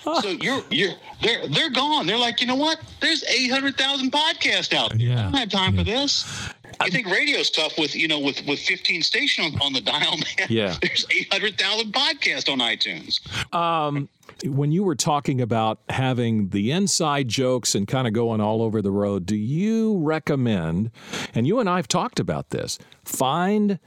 so 0.21 0.29
you're 0.29 0.61
you're 0.69 0.93
they're 1.21 1.47
they're 1.47 1.69
gone. 1.69 2.05
They're 2.05 2.17
like, 2.17 2.41
you 2.41 2.47
know 2.47 2.55
what? 2.55 2.81
There's 2.99 3.23
800,000 3.23 4.11
podcasts 4.11 4.73
out 4.73 4.89
there. 4.89 4.99
Yeah. 4.99 5.19
I 5.19 5.23
don't 5.23 5.33
have 5.35 5.49
time 5.49 5.75
yeah. 5.75 5.79
for 5.79 5.85
this. 5.85 6.53
I 6.79 6.89
think 6.89 7.07
radio 7.07 7.41
tough 7.43 7.77
with 7.77 7.95
you 7.95 8.07
know 8.07 8.19
with 8.19 8.45
with 8.45 8.59
15 8.59 9.01
stations 9.01 9.55
on, 9.55 9.61
on 9.61 9.73
the 9.73 9.81
dial, 9.81 10.17
man. 10.17 10.47
Yeah, 10.49 10.75
there's 10.81 11.05
800,000 11.09 11.91
podcasts 11.91 12.51
on 12.51 12.59
iTunes. 12.59 13.19
Um, 13.53 14.09
when 14.45 14.71
you 14.71 14.83
were 14.83 14.95
talking 14.95 15.41
about 15.41 15.79
having 15.89 16.49
the 16.49 16.71
inside 16.71 17.27
jokes 17.27 17.75
and 17.75 17.87
kind 17.87 18.07
of 18.07 18.13
going 18.13 18.41
all 18.41 18.61
over 18.61 18.81
the 18.81 18.91
road, 18.91 19.25
do 19.25 19.35
you 19.35 19.97
recommend? 19.99 20.91
And 21.33 21.47
you 21.47 21.59
and 21.59 21.69
I 21.69 21.77
have 21.77 21.87
talked 21.87 22.19
about 22.19 22.49
this. 22.49 22.79
Find 23.03 23.79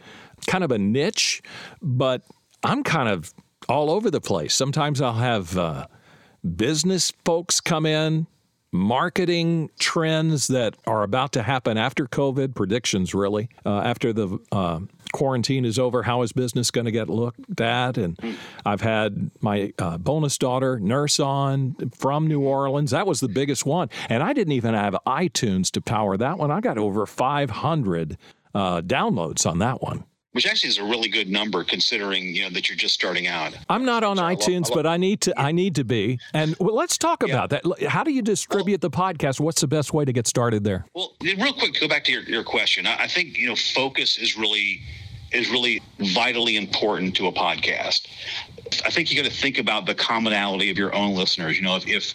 kind 0.46 0.64
of 0.64 0.70
a 0.70 0.78
niche, 0.78 1.42
but 1.82 2.22
I'm 2.62 2.82
kind 2.82 3.08
of 3.08 3.32
all 3.68 3.90
over 3.90 4.10
the 4.10 4.20
place. 4.20 4.54
Sometimes 4.54 5.00
I'll 5.00 5.12
have 5.14 5.56
uh, 5.56 5.86
business 6.56 7.12
folks 7.24 7.60
come 7.60 7.86
in 7.86 8.26
marketing 8.72 9.70
trends 9.78 10.46
that 10.48 10.76
are 10.86 11.02
about 11.02 11.32
to 11.32 11.42
happen 11.42 11.76
after 11.76 12.06
COVID, 12.06 12.54
predictions 12.54 13.14
really, 13.14 13.48
uh, 13.66 13.80
after 13.80 14.12
the 14.12 14.38
uh, 14.52 14.80
quarantine 15.12 15.64
is 15.64 15.78
over, 15.78 16.02
how 16.02 16.22
is 16.22 16.32
business 16.32 16.70
going 16.70 16.84
to 16.84 16.90
get 16.90 17.08
looked 17.08 17.60
at? 17.60 17.98
And 17.98 18.18
I've 18.64 18.80
had 18.80 19.30
my 19.40 19.72
uh, 19.78 19.98
bonus 19.98 20.38
daughter, 20.38 20.78
nurse 20.78 21.20
on 21.20 21.76
from 21.94 22.26
New 22.26 22.40
Orleans. 22.40 22.90
That 22.90 23.06
was 23.06 23.20
the 23.20 23.28
biggest 23.28 23.66
one. 23.66 23.88
And 24.08 24.22
I 24.22 24.32
didn't 24.32 24.52
even 24.52 24.74
have 24.74 24.96
iTunes 25.06 25.70
to 25.72 25.80
power 25.80 26.16
that 26.16 26.38
one. 26.38 26.50
I 26.50 26.60
got 26.60 26.78
over 26.78 27.06
500 27.06 28.18
uh, 28.54 28.80
downloads 28.82 29.48
on 29.48 29.58
that 29.58 29.80
one 29.82 30.04
which 30.32 30.46
actually 30.46 30.68
is 30.68 30.78
a 30.78 30.84
really 30.84 31.08
good 31.08 31.28
number 31.28 31.64
considering 31.64 32.34
you 32.34 32.42
know 32.42 32.50
that 32.50 32.68
you're 32.68 32.76
just 32.76 32.94
starting 32.94 33.26
out. 33.26 33.56
I'm 33.68 33.84
not 33.84 34.04
on 34.04 34.16
so 34.16 34.22
iTunes, 34.22 34.26
I 34.26 34.30
love, 34.30 34.50
I 34.50 34.54
love, 34.54 34.72
but 34.74 34.86
I 34.86 34.96
need 34.96 35.20
to. 35.22 35.34
Yeah. 35.36 35.42
I 35.42 35.52
need 35.52 35.74
to 35.76 35.84
be. 35.84 36.18
And 36.34 36.56
well, 36.60 36.74
let's 36.74 36.98
talk 36.98 37.22
yeah. 37.26 37.34
about 37.34 37.50
that. 37.50 37.88
How 37.88 38.04
do 38.04 38.12
you 38.12 38.22
distribute 38.22 38.82
well, 38.82 38.90
the 38.90 38.96
podcast? 38.96 39.40
What's 39.40 39.60
the 39.60 39.68
best 39.68 39.92
way 39.92 40.04
to 40.04 40.12
get 40.12 40.26
started 40.26 40.64
there? 40.64 40.86
Well, 40.94 41.16
real 41.22 41.52
quick, 41.52 41.80
go 41.80 41.88
back 41.88 42.04
to 42.04 42.12
your, 42.12 42.22
your 42.22 42.44
question. 42.44 42.86
I, 42.86 43.02
I 43.02 43.06
think 43.06 43.36
you 43.36 43.48
know 43.48 43.56
focus 43.56 44.18
is 44.18 44.36
really 44.36 44.80
is 45.32 45.48
really 45.48 45.80
vitally 45.98 46.56
important 46.56 47.14
to 47.16 47.26
a 47.26 47.32
podcast. 47.32 48.08
I 48.84 48.90
think 48.90 49.10
you 49.10 49.20
got 49.20 49.28
to 49.28 49.36
think 49.36 49.58
about 49.58 49.86
the 49.86 49.94
commonality 49.94 50.70
of 50.70 50.78
your 50.78 50.94
own 50.94 51.14
listeners. 51.14 51.56
You 51.56 51.62
know, 51.62 51.76
if, 51.76 51.86
if 51.88 52.14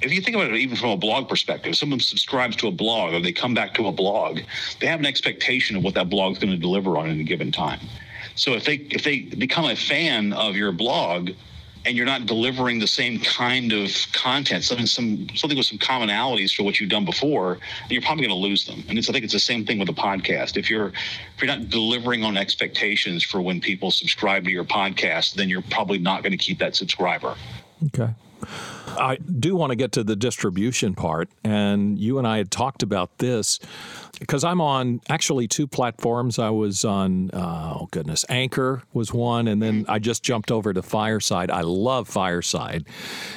if 0.00 0.12
you 0.12 0.20
think 0.20 0.36
about 0.36 0.50
it 0.50 0.56
even 0.56 0.76
from 0.76 0.90
a 0.90 0.96
blog 0.96 1.28
perspective, 1.28 1.76
someone 1.76 2.00
subscribes 2.00 2.56
to 2.56 2.68
a 2.68 2.70
blog 2.70 3.14
or 3.14 3.20
they 3.20 3.32
come 3.32 3.54
back 3.54 3.74
to 3.74 3.86
a 3.86 3.92
blog, 3.92 4.40
they 4.80 4.86
have 4.86 5.00
an 5.00 5.06
expectation 5.06 5.76
of 5.76 5.82
what 5.82 5.94
that 5.94 6.08
blog 6.08 6.32
is 6.32 6.38
going 6.38 6.52
to 6.52 6.58
deliver 6.58 6.96
on 6.96 7.08
in 7.10 7.20
a 7.20 7.24
given 7.24 7.50
time. 7.50 7.80
So 8.34 8.52
if 8.54 8.64
they 8.64 8.74
if 8.90 9.02
they 9.02 9.20
become 9.20 9.64
a 9.64 9.76
fan 9.76 10.32
of 10.32 10.56
your 10.56 10.72
blog, 10.72 11.30
and 11.86 11.96
you're 11.96 12.06
not 12.06 12.26
delivering 12.26 12.80
the 12.80 12.86
same 12.86 13.20
kind 13.20 13.72
of 13.72 13.90
content, 14.12 14.64
something 14.64 14.86
some 14.86 15.28
something 15.36 15.56
with 15.56 15.66
some 15.66 15.78
commonalities 15.78 16.54
to 16.56 16.64
what 16.64 16.80
you've 16.80 16.90
done 16.90 17.04
before, 17.04 17.58
you're 17.88 18.02
probably 18.02 18.26
going 18.26 18.36
to 18.36 18.42
lose 18.42 18.66
them. 18.66 18.82
And 18.88 18.98
I 18.98 19.02
think 19.02 19.22
it's 19.22 19.32
the 19.32 19.38
same 19.38 19.64
thing 19.64 19.78
with 19.78 19.88
a 19.88 19.92
podcast. 19.92 20.56
If 20.56 20.68
you're 20.68 20.88
if 20.88 21.40
you're 21.40 21.46
not 21.46 21.70
delivering 21.70 22.24
on 22.24 22.36
expectations 22.36 23.22
for 23.22 23.40
when 23.40 23.60
people 23.60 23.92
subscribe 23.92 24.44
to 24.44 24.50
your 24.50 24.64
podcast, 24.64 25.34
then 25.34 25.48
you're 25.48 25.62
probably 25.62 25.98
not 25.98 26.22
going 26.22 26.32
to 26.32 26.38
keep 26.38 26.58
that 26.58 26.74
subscriber. 26.74 27.36
Okay. 27.86 28.12
I 28.98 29.16
do 29.16 29.56
want 29.56 29.70
to 29.70 29.76
get 29.76 29.92
to 29.92 30.04
the 30.04 30.16
distribution 30.16 30.94
part, 30.94 31.28
and 31.44 31.98
you 31.98 32.18
and 32.18 32.26
I 32.26 32.38
had 32.38 32.50
talked 32.50 32.82
about 32.82 33.18
this 33.18 33.58
because 34.18 34.44
I'm 34.44 34.60
on 34.60 35.00
actually 35.08 35.46
two 35.46 35.66
platforms. 35.66 36.38
I 36.38 36.50
was 36.50 36.84
on, 36.84 37.30
uh, 37.32 37.78
oh 37.80 37.88
goodness, 37.90 38.24
Anchor 38.28 38.82
was 38.92 39.12
one, 39.12 39.48
and 39.48 39.62
then 39.62 39.84
I 39.88 39.98
just 39.98 40.22
jumped 40.22 40.50
over 40.50 40.72
to 40.72 40.82
Fireside. 40.82 41.50
I 41.50 41.60
love 41.62 42.08
Fireside, 42.08 42.86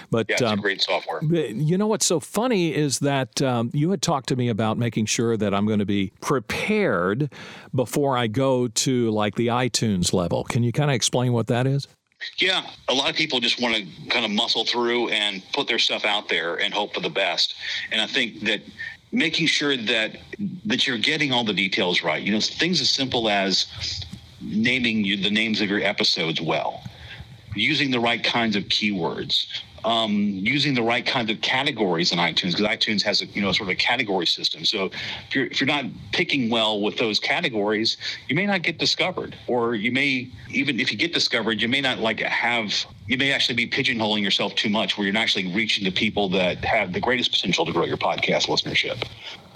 but 0.09 0.27
yeah, 0.29 0.35
it's 0.35 0.41
um, 0.43 0.59
great 0.59 0.81
software. 0.81 1.21
You 1.23 1.77
know 1.77 1.87
what's 1.87 2.05
so 2.05 2.19
funny 2.19 2.73
is 2.73 2.99
that 2.99 3.41
um, 3.41 3.71
you 3.73 3.91
had 3.91 4.01
talked 4.01 4.29
to 4.29 4.35
me 4.35 4.49
about 4.49 4.77
making 4.77 5.05
sure 5.05 5.37
that 5.37 5.53
I'm 5.53 5.65
going 5.65 5.79
to 5.79 5.85
be 5.85 6.11
prepared 6.21 7.31
before 7.73 8.17
I 8.17 8.27
go 8.27 8.67
to 8.67 9.11
like 9.11 9.35
the 9.35 9.47
iTunes 9.47 10.13
level. 10.13 10.43
Can 10.43 10.63
you 10.63 10.71
kind 10.71 10.89
of 10.89 10.95
explain 10.95 11.33
what 11.33 11.47
that 11.47 11.67
is? 11.67 11.87
Yeah, 12.37 12.69
a 12.87 12.93
lot 12.93 13.09
of 13.09 13.15
people 13.15 13.39
just 13.39 13.61
want 13.61 13.75
to 13.75 13.85
kind 14.09 14.25
of 14.25 14.31
muscle 14.31 14.65
through 14.65 15.09
and 15.09 15.41
put 15.53 15.67
their 15.67 15.79
stuff 15.79 16.03
out 16.03 16.27
there 16.27 16.55
and 16.55 16.73
hope 16.73 16.93
for 16.93 16.99
the 16.99 17.09
best. 17.09 17.55
And 17.91 18.01
I 18.01 18.07
think 18.07 18.41
that 18.41 18.61
making 19.11 19.47
sure 19.47 19.75
that 19.75 20.17
that 20.65 20.85
you're 20.85 20.97
getting 20.97 21.31
all 21.31 21.43
the 21.43 21.53
details 21.53 22.03
right. 22.03 22.21
You 22.21 22.33
know, 22.33 22.39
things 22.39 22.81
as 22.81 22.89
simple 22.89 23.29
as 23.29 23.67
naming 24.41 25.03
you 25.03 25.17
the 25.17 25.29
names 25.29 25.61
of 25.61 25.69
your 25.69 25.81
episodes 25.81 26.41
well, 26.41 26.83
using 27.55 27.91
the 27.91 27.99
right 27.99 28.23
kinds 28.23 28.55
of 28.55 28.63
keywords, 28.65 29.47
um, 29.83 30.13
using 30.13 30.73
the 30.73 30.83
right 30.83 31.05
kind 31.05 31.29
of 31.29 31.41
categories 31.41 32.11
in 32.11 32.19
iTunes 32.19 32.51
because 32.55 32.65
iTunes 32.65 33.01
has 33.03 33.21
a 33.21 33.25
you 33.27 33.41
know 33.41 33.51
sort 33.51 33.69
of 33.69 33.73
a 33.73 33.75
category 33.75 34.25
system. 34.25 34.65
So 34.65 34.85
if 34.85 35.35
you're 35.35 35.45
if 35.47 35.61
you're 35.61 35.67
not 35.67 35.85
picking 36.11 36.49
well 36.49 36.81
with 36.81 36.97
those 36.97 37.19
categories, 37.19 37.97
you 38.27 38.35
may 38.35 38.45
not 38.45 38.61
get 38.61 38.77
discovered, 38.77 39.35
or 39.47 39.75
you 39.75 39.91
may 39.91 40.29
even 40.49 40.79
if 40.79 40.91
you 40.91 40.97
get 40.97 41.13
discovered, 41.13 41.61
you 41.61 41.67
may 41.67 41.81
not 41.81 41.99
like 41.99 42.19
have 42.19 42.73
you 43.07 43.17
may 43.17 43.31
actually 43.31 43.55
be 43.55 43.67
pigeonholing 43.67 44.21
yourself 44.21 44.55
too 44.55 44.69
much, 44.69 44.97
where 44.97 45.05
you're 45.05 45.13
not 45.13 45.21
actually 45.21 45.53
reaching 45.53 45.83
the 45.83 45.91
people 45.91 46.29
that 46.29 46.63
have 46.63 46.93
the 46.93 46.99
greatest 46.99 47.31
potential 47.31 47.65
to 47.65 47.71
grow 47.71 47.85
your 47.85 47.97
podcast 47.97 48.47
listenership. 48.47 49.03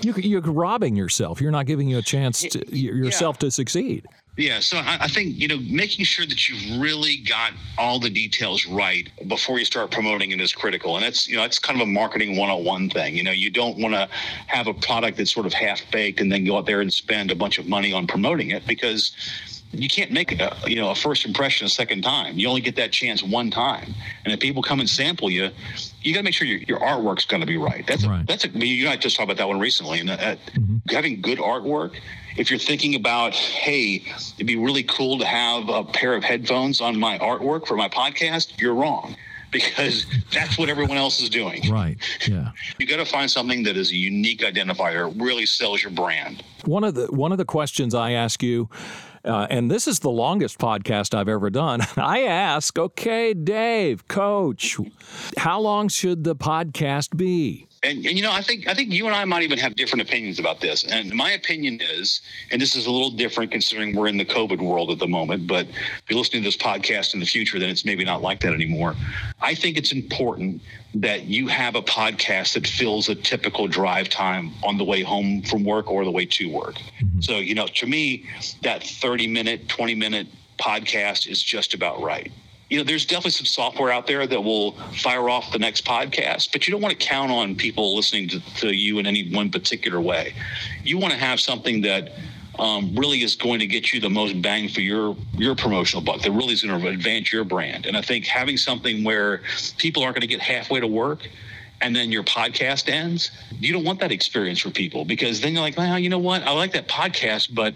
You, 0.02 0.38
are 0.38 0.42
robbing 0.42 0.96
yourself. 0.96 1.40
You're 1.40 1.52
not 1.52 1.66
giving 1.66 1.88
you 1.88 1.98
a 1.98 2.02
chance 2.02 2.42
to 2.42 2.76
yourself 2.76 3.38
yeah. 3.38 3.48
to 3.48 3.52
succeed. 3.52 4.08
Yeah, 4.36 4.62
so 4.62 4.78
I, 4.78 4.98
I, 5.02 5.08
think 5.08 5.40
you 5.40 5.48
know 5.48 5.60
making 5.70 6.06
sure 6.06 6.26
that 6.26 6.50
you've 6.50 6.82
really 6.82 7.18
got 7.18 7.52
all 7.78 8.00
the 8.00 8.10
details 8.10 8.66
right 8.66 9.08
before 9.28 9.60
you 9.60 9.66
start 9.66 9.92
promoting 9.92 10.32
it 10.32 10.42
is 10.42 10.52
critical, 10.52 10.96
and 10.96 11.06
that's 11.06 11.28
you 11.28 11.38
know 11.38 11.44
it's 11.44 11.60
kind 11.60 11.80
of 11.80 11.88
a 11.88 11.92
marketing 11.92 12.36
101 12.36 12.90
thing. 12.90 13.16
You 13.16 13.24
know, 13.24 13.32
you 13.32 13.52
don't 13.52 13.78
want 13.78 13.94
to 13.94 14.10
have 14.48 14.66
a 14.66 14.74
product 14.74 15.18
that's 15.18 15.32
sort 15.32 15.46
of 15.46 15.54
half 15.54 15.82
baked 15.92 16.20
and 16.20 16.32
then 16.32 16.46
go 16.46 16.58
out 16.58 16.66
there 16.66 16.82
and 16.82 16.92
spend 16.92 17.30
a 17.30 17.36
bunch 17.36 17.60
of 17.60 17.68
money 17.68 17.94
on 17.94 18.08
promoting 18.08 18.50
it 18.50 18.66
because 18.66 19.12
you 19.74 19.90
can't 19.90 20.12
make 20.12 20.40
a 20.40 20.56
you 20.66 20.76
know 20.76 20.92
a 20.92 20.96
first 20.96 21.26
impression 21.26 21.66
a 21.66 21.70
second 21.70 22.04
time. 22.04 22.38
You 22.38 22.48
only 22.48 22.62
get 22.62 22.76
that 22.76 22.92
chance 22.92 23.24
one 23.24 23.52
time, 23.52 23.94
and 24.24 24.34
if 24.34 24.40
people 24.40 24.62
come 24.62 24.80
and 24.80 24.90
sample 24.90 25.30
you, 25.30 25.50
you 26.02 26.14
got 26.14 26.20
to 26.20 26.24
make 26.24 26.34
sure 26.34 26.48
your, 26.48 26.60
your 26.60 26.80
artwork's 26.80 27.26
going 27.26 27.42
to 27.42 27.48
be 27.48 27.58
right. 27.58 27.86
That's 27.88 28.06
right. 28.06 28.24
A, 28.24 28.26
that's 28.26 28.46
a, 28.46 28.50
you 28.50 28.86
and 28.86 28.94
I 28.94 28.98
just 28.98 29.16
talked 29.16 29.26
about 29.26 29.38
that 29.38 29.48
one 29.48 29.60
recently, 29.60 30.00
and 30.00 30.10
uh, 30.10 30.18
mm-hmm. 30.18 30.78
having 30.90 31.22
good 31.22 31.40
artwork 31.40 31.96
if 32.38 32.50
you're 32.50 32.60
thinking 32.60 32.96
about, 32.96 33.34
hey, 33.34 34.04
it'd 34.36 34.48
be 34.48 34.56
really 34.56 34.84
cool 34.84 35.20
to 35.20 35.26
have 35.26 35.70
a 35.70 35.84
pair 35.84 36.16
of 36.16 36.24
headphones 36.24 36.82
on 36.82 37.00
my 37.00 37.18
artwork 37.20 37.68
for 37.68 37.76
my 37.76 37.88
podcast, 37.88 38.60
you're 38.60 38.74
wrong 38.74 39.16
because 39.52 40.06
that's 40.34 40.58
what 40.58 40.70
everyone 40.70 40.98
else 40.98 41.22
is 41.22 41.30
doing. 41.30 41.70
Right. 41.72 41.98
Yeah. 42.28 42.52
you 42.80 42.88
got 42.88 42.98
to 42.98 43.06
find 43.06 43.30
something 43.30 43.64
that 43.64 43.78
is 43.78 43.92
a 43.92 43.96
unique 43.96 44.42
identifier, 44.42 45.14
really 45.22 45.46
sells 45.46 45.84
your 45.84 45.92
brand. 45.92 46.44
One 46.66 46.84
of 46.84 46.96
the 46.96 47.08
one 47.08 47.32
of 47.32 47.38
the 47.38 47.46
questions 47.46 47.94
I 47.94 48.12
ask 48.12 48.42
you 48.42 48.70
uh, 49.26 49.48
and 49.50 49.72
this 49.72 49.88
is 49.88 50.00
the 50.00 50.10
longest 50.10 50.60
podcast 50.60 51.14
I've 51.14 51.30
ever 51.30 51.50
done. 51.50 51.82
I 51.98 52.24
ask, 52.24 52.78
okay, 52.78 53.34
Dave, 53.34 54.08
coach, 54.08 54.78
how 55.38 55.60
long 55.60 55.88
should 55.88 56.24
the 56.24 56.36
podcast 56.36 57.16
be? 57.16 57.68
And, 57.84 58.06
and, 58.06 58.18
you 58.18 58.24
know, 58.24 58.32
I 58.32 58.42
think 58.42 58.68
I 58.68 58.74
think 58.74 58.94
you 58.94 59.06
and 59.08 59.16
I 59.16 59.26
might 59.26 59.44
even 59.44 59.60
have 59.60 59.76
different 59.76 60.02
opinions 60.02 60.40
about 60.40 60.62
this. 60.62 60.86
And 60.86 61.14
my 61.14 61.32
opinion 61.32 61.80
is, 61.82 62.22
and 62.50 62.62
this 62.62 62.76
is 62.76 62.86
a 62.86 62.92
little 62.92 63.12
different 63.12 63.52
considering 63.52 63.94
we're 63.96 64.08
in 64.08 64.18
the 64.18 64.26
COVID 64.26 64.62
world 64.62 64.90
at 64.90 65.00
the 65.00 65.08
moment. 65.08 65.48
But 65.48 65.68
if 65.68 66.04
you're 66.10 66.18
listening 66.18 66.44
to 66.44 66.48
this 66.48 66.58
podcast 66.58 67.14
in 67.14 67.20
the 67.20 67.26
future, 67.26 67.60
then 67.60 67.70
it's 67.70 67.84
maybe 67.84 68.06
not 68.06 68.22
like 68.22 68.40
that 68.42 68.54
anymore. 68.54 68.96
I 69.42 69.54
think 69.54 69.78
it's 69.78 69.92
important 69.92 70.62
that 70.96 71.26
you 71.26 71.48
have 71.48 71.76
a 71.76 71.82
podcast 71.82 72.54
that 72.54 72.66
fills 72.66 73.10
a 73.10 73.16
typical 73.16 73.68
drive 73.68 74.08
time 74.08 74.52
on 74.64 74.78
the 74.78 74.84
way 74.84 75.02
home 75.02 75.42
from 75.42 75.66
work 75.66 75.92
or 75.92 76.06
the 76.06 76.12
way 76.12 76.26
to 76.26 76.50
work. 76.50 76.76
Mm-hmm. 76.76 77.20
So 77.20 77.38
you 77.38 77.54
know, 77.54 77.68
to 77.68 77.86
me, 77.86 78.26
that 78.62 78.84
30 78.84 79.28
minute, 79.28 79.68
20 79.68 79.96
minute 79.96 80.28
podcast 80.58 81.28
is 81.28 81.42
just 81.44 81.74
about 81.74 82.02
right 82.02 82.32
you 82.74 82.80
know, 82.80 82.84
there's 82.84 83.06
definitely 83.06 83.30
some 83.30 83.46
software 83.46 83.92
out 83.92 84.08
there 84.08 84.26
that 84.26 84.42
will 84.44 84.72
fire 84.96 85.30
off 85.30 85.52
the 85.52 85.60
next 85.60 85.86
podcast, 85.86 86.52
but 86.52 86.66
you 86.66 86.72
don't 86.72 86.82
want 86.82 87.00
to 87.00 87.06
count 87.06 87.30
on 87.30 87.54
people 87.54 87.96
listening 87.96 88.28
to, 88.30 88.40
to 88.56 88.76
you 88.76 88.98
in 88.98 89.06
any 89.06 89.30
one 89.30 89.52
particular 89.52 90.02
way. 90.02 90.34
You 90.84 90.98
want 90.98 91.14
to 91.14 91.20
have 91.20 91.40
something 91.40 91.82
that 91.82 92.14
um, 92.58 92.96
really 92.96 93.22
is 93.22 93.36
going 93.36 93.60
to 93.60 93.68
get 93.68 93.94
you 93.94 94.02
the 94.02 94.10
most 94.10 94.42
bang 94.42 94.70
for 94.70 94.82
your 94.82 95.16
your 95.34 95.54
promotional 95.54 96.04
buck. 96.04 96.24
That 96.24 96.32
really 96.32 96.54
is 96.54 96.64
going 96.64 96.82
to 96.82 96.88
advance 96.88 97.32
your 97.32 97.44
brand. 97.44 97.86
And 97.86 97.96
I 97.96 98.02
think 98.02 98.26
having 98.26 98.58
something 98.58 99.04
where 99.04 99.44
people 99.78 100.02
aren't 100.02 100.16
going 100.16 100.22
to 100.22 100.28
get 100.28 100.40
halfway 100.40 100.80
to 100.80 100.88
work 100.88 101.30
and 101.80 101.96
then 101.96 102.12
your 102.12 102.24
podcast 102.24 102.90
ends, 102.90 103.30
you 103.60 103.72
don't 103.72 103.84
want 103.84 104.00
that 104.00 104.12
experience 104.12 104.58
for 104.58 104.72
people 104.72 105.06
because 105.06 105.42
then 105.42 105.54
you're 105.54 105.62
like, 105.62 105.78
well, 105.78 106.00
you 106.00 106.10
know 106.10 106.18
what? 106.18 106.42
I 106.42 106.52
like 106.52 106.72
that 106.72 106.88
podcast, 106.88 107.54
but 107.54 107.76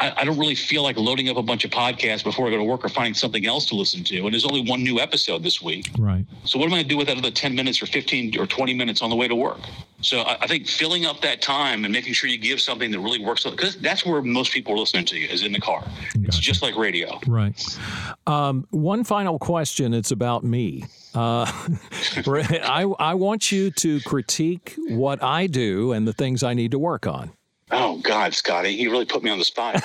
I, 0.00 0.14
I, 0.16 0.24
don't 0.24 0.38
really 0.38 0.54
feel 0.54 0.82
like 0.82 0.96
loading 0.96 1.28
up 1.28 1.36
a 1.36 1.42
bunch 1.42 1.64
of 1.64 1.70
podcasts 1.70 2.24
before 2.24 2.46
I 2.46 2.50
go 2.50 2.56
to 2.56 2.64
work 2.64 2.84
or 2.84 2.88
finding 2.88 3.14
something 3.14 3.46
else 3.46 3.66
to 3.66 3.74
listen 3.74 4.02
to. 4.04 4.24
And 4.24 4.32
there's 4.32 4.46
only 4.46 4.62
one 4.62 4.82
new 4.82 4.98
episode 4.98 5.42
this 5.42 5.60
week. 5.60 5.90
Right. 5.98 6.24
So 6.44 6.58
what 6.58 6.66
am 6.66 6.72
I 6.72 6.76
going 6.76 6.84
to 6.84 6.88
do 6.88 6.96
with 6.96 7.06
that 7.08 7.18
other 7.18 7.30
10 7.30 7.54
minutes 7.54 7.82
or 7.82 7.86
15 7.86 8.38
or 8.38 8.46
20 8.46 8.74
minutes 8.74 9.02
on 9.02 9.10
the 9.10 9.16
way 9.16 9.28
to 9.28 9.34
work? 9.34 9.60
So 10.00 10.20
I, 10.20 10.38
I 10.40 10.46
think 10.46 10.66
filling 10.66 11.04
up 11.04 11.20
that 11.20 11.42
time 11.42 11.84
and 11.84 11.92
making 11.92 12.14
sure 12.14 12.30
you 12.30 12.38
give 12.38 12.60
something 12.60 12.90
that 12.90 12.98
really 12.98 13.22
works, 13.22 13.44
because 13.44 13.76
that's 13.76 14.06
where 14.06 14.22
most 14.22 14.52
people 14.52 14.72
are 14.72 14.78
listening 14.78 15.04
to 15.06 15.18
you 15.18 15.28
is 15.28 15.44
in 15.44 15.52
the 15.52 15.60
car. 15.60 15.82
Gotcha. 15.82 16.20
It's 16.24 16.38
just 16.38 16.62
like 16.62 16.76
radio. 16.76 17.20
Right. 17.26 17.78
Um, 18.26 18.66
one 18.70 19.04
final 19.04 19.38
question. 19.38 19.92
It's 19.92 20.12
about 20.12 20.44
me. 20.44 20.84
Uh, 21.14 21.44
I, 22.26 22.90
I 22.98 23.14
want 23.14 23.52
you 23.52 23.70
to 23.72 24.00
critique 24.00 24.76
what 24.88 25.22
I 25.22 25.46
do 25.46 25.92
and 25.92 26.08
the 26.08 26.14
things 26.14 26.42
I 26.42 26.54
need 26.54 26.70
to 26.70 26.78
work 26.78 27.06
on. 27.06 27.32
Oh 27.72 27.98
God, 27.98 28.34
Scotty, 28.34 28.70
you 28.70 28.90
really 28.90 29.04
put 29.04 29.22
me 29.22 29.30
on 29.30 29.38
the 29.38 29.44
spot. 29.44 29.82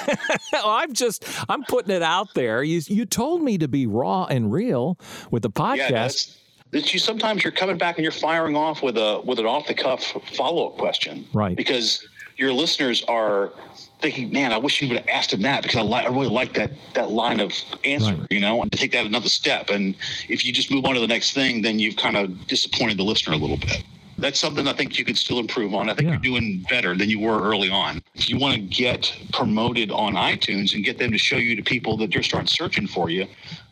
I'm 0.53 0.93
just, 0.93 1.25
I'm 1.47 1.63
putting 1.63 1.95
it 1.95 2.01
out 2.01 2.33
there. 2.33 2.63
You, 2.63 2.81
you 2.87 3.05
told 3.05 3.43
me 3.43 3.57
to 3.59 3.67
be 3.67 3.85
raw 3.85 4.25
and 4.25 4.51
real 4.51 4.97
with 5.31 5.43
the 5.43 5.51
podcast. 5.51 6.27
Yeah, 6.27 6.33
that 6.71 6.93
you 6.93 6.99
sometimes 6.99 7.43
you're 7.43 7.53
coming 7.53 7.77
back 7.77 7.97
and 7.97 8.03
you're 8.03 8.11
firing 8.11 8.55
off 8.55 8.81
with 8.81 8.97
a 8.97 9.21
with 9.23 9.39
an 9.39 9.45
off 9.45 9.67
the 9.67 9.73
cuff 9.73 10.03
follow 10.35 10.67
up 10.67 10.77
question, 10.77 11.25
right? 11.31 11.55
Because 11.55 12.05
your 12.37 12.51
listeners 12.51 13.03
are 13.07 13.53
thinking, 14.01 14.31
man, 14.31 14.51
I 14.51 14.57
wish 14.57 14.81
you 14.81 14.89
would 14.89 14.97
have 14.97 15.07
asked 15.07 15.31
him 15.31 15.41
that 15.43 15.63
because 15.63 15.77
I, 15.77 15.81
li- 15.81 16.05
I 16.05 16.07
really 16.07 16.27
like 16.27 16.53
that 16.55 16.71
that 16.93 17.11
line 17.11 17.39
of 17.39 17.53
answer, 17.85 18.15
right. 18.15 18.27
you 18.29 18.39
know, 18.39 18.61
and 18.61 18.71
to 18.71 18.77
take 18.77 18.91
that 18.91 19.05
another 19.05 19.29
step. 19.29 19.69
And 19.69 19.95
if 20.27 20.43
you 20.43 20.51
just 20.51 20.71
move 20.71 20.85
on 20.85 20.95
to 20.95 20.99
the 20.99 21.07
next 21.07 21.33
thing, 21.33 21.61
then 21.61 21.79
you've 21.79 21.95
kind 21.95 22.17
of 22.17 22.47
disappointed 22.47 22.97
the 22.97 23.03
listener 23.03 23.35
a 23.35 23.37
little 23.37 23.57
bit 23.57 23.83
that's 24.17 24.39
something 24.39 24.67
I 24.67 24.73
think 24.73 24.97
you 24.97 25.05
could 25.05 25.17
still 25.17 25.39
improve 25.39 25.73
on. 25.73 25.89
I 25.89 25.93
think 25.93 26.07
yeah. 26.07 26.13
you're 26.13 26.21
doing 26.21 26.65
better 26.69 26.95
than 26.95 27.09
you 27.09 27.19
were 27.19 27.41
early 27.41 27.69
on. 27.69 28.01
If 28.13 28.29
you 28.29 28.37
want 28.37 28.55
to 28.55 28.61
get 28.61 29.13
promoted 29.33 29.91
on 29.91 30.13
iTunes 30.13 30.73
and 30.73 30.83
get 30.83 30.97
them 30.97 31.11
to 31.11 31.17
show 31.17 31.37
you 31.37 31.55
to 31.55 31.61
people 31.61 31.97
that 31.97 32.11
they're 32.11 32.23
starting 32.23 32.47
searching 32.47 32.87
for 32.87 33.09
you, 33.09 33.27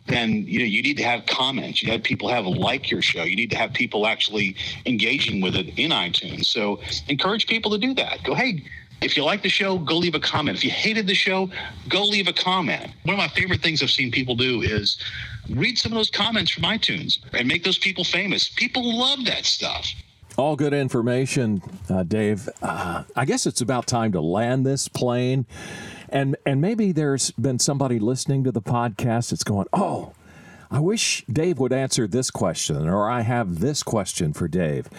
then 0.08 0.46
you 0.46 0.60
know 0.60 0.66
you 0.66 0.82
need 0.82 0.98
to 0.98 1.04
have 1.04 1.26
comments. 1.26 1.82
You 1.82 1.92
have 1.92 2.04
people 2.04 2.28
have 2.28 2.46
like 2.46 2.92
your 2.92 3.02
show. 3.02 3.24
You 3.24 3.36
need 3.36 3.52
to 3.52 3.58
have 3.58 3.74
people 3.74 4.06
actually 4.06 4.56
engaging 4.86 5.40
with 5.40 5.56
it 5.56 5.80
in 5.80 5.92
iTunes. 5.92 6.46
So 6.46 6.82
encourage 7.08 7.48
people 7.48 7.72
to 7.72 7.78
do 7.78 7.94
that. 7.94 8.22
Go, 8.24 8.36
hey, 8.36 8.66
if 9.02 9.18
you 9.18 9.24
like 9.24 9.44
the 9.44 9.50
show, 9.50 9.78
go 9.78 9.98
leave 9.98 10.16
a 10.16 10.20
comment. 10.20 10.58
If 10.58 10.64
you 10.64 10.72
hated 10.72 11.08
the 11.08 11.14
show, 11.14 11.50
go 11.90 12.04
leave 12.04 12.28
a 12.28 12.34
comment. 12.34 12.92
One 13.04 13.14
of 13.14 13.18
my 13.18 13.28
favorite 13.30 13.62
things 13.62 13.82
I've 13.82 13.90
seen 13.90 14.12
people 14.12 14.36
do 14.36 14.62
is 14.62 14.98
read 15.50 15.78
some 15.78 15.92
of 15.92 15.98
those 15.98 16.10
comments 16.10 16.52
from 16.52 16.64
iTunes 16.64 17.20
and 17.34 17.48
make 17.48 17.64
those 17.64 17.78
people 17.78 18.04
famous. 18.04 18.50
People 18.50 18.98
love 18.98 19.26
that 19.26 19.46
stuff. 19.46 19.94
All 20.38 20.56
good 20.56 20.74
information, 20.74 21.62
uh, 21.90 22.04
Dave. 22.04 22.50
Uh, 22.62 23.04
I 23.16 23.26
guess 23.26 23.46
it's 23.46 23.62
about 23.62 23.86
time 23.88 24.12
to 24.14 24.22
land 24.22 24.66
this 24.66 24.88
plane 24.88 25.46
And 26.10 26.36
and 26.46 26.62
maybe 26.62 26.92
there's 26.92 27.32
been 27.32 27.60
somebody 27.60 28.00
listening 28.00 28.44
to 28.46 28.52
the 28.52 28.62
podcast 28.62 29.32
that's 29.32 29.44
going, 29.44 29.68
"Oh, 29.74 30.14
I 30.72 30.80
wish 30.80 31.26
Dave 31.32 31.60
would 31.60 31.74
answer 31.74 32.08
this 32.08 32.32
question 32.32 32.88
or 32.88 33.10
I 33.10 33.22
have 33.22 33.60
this 33.60 33.84
question 33.84 34.34
for 34.34 34.48
Dave." 34.48 34.90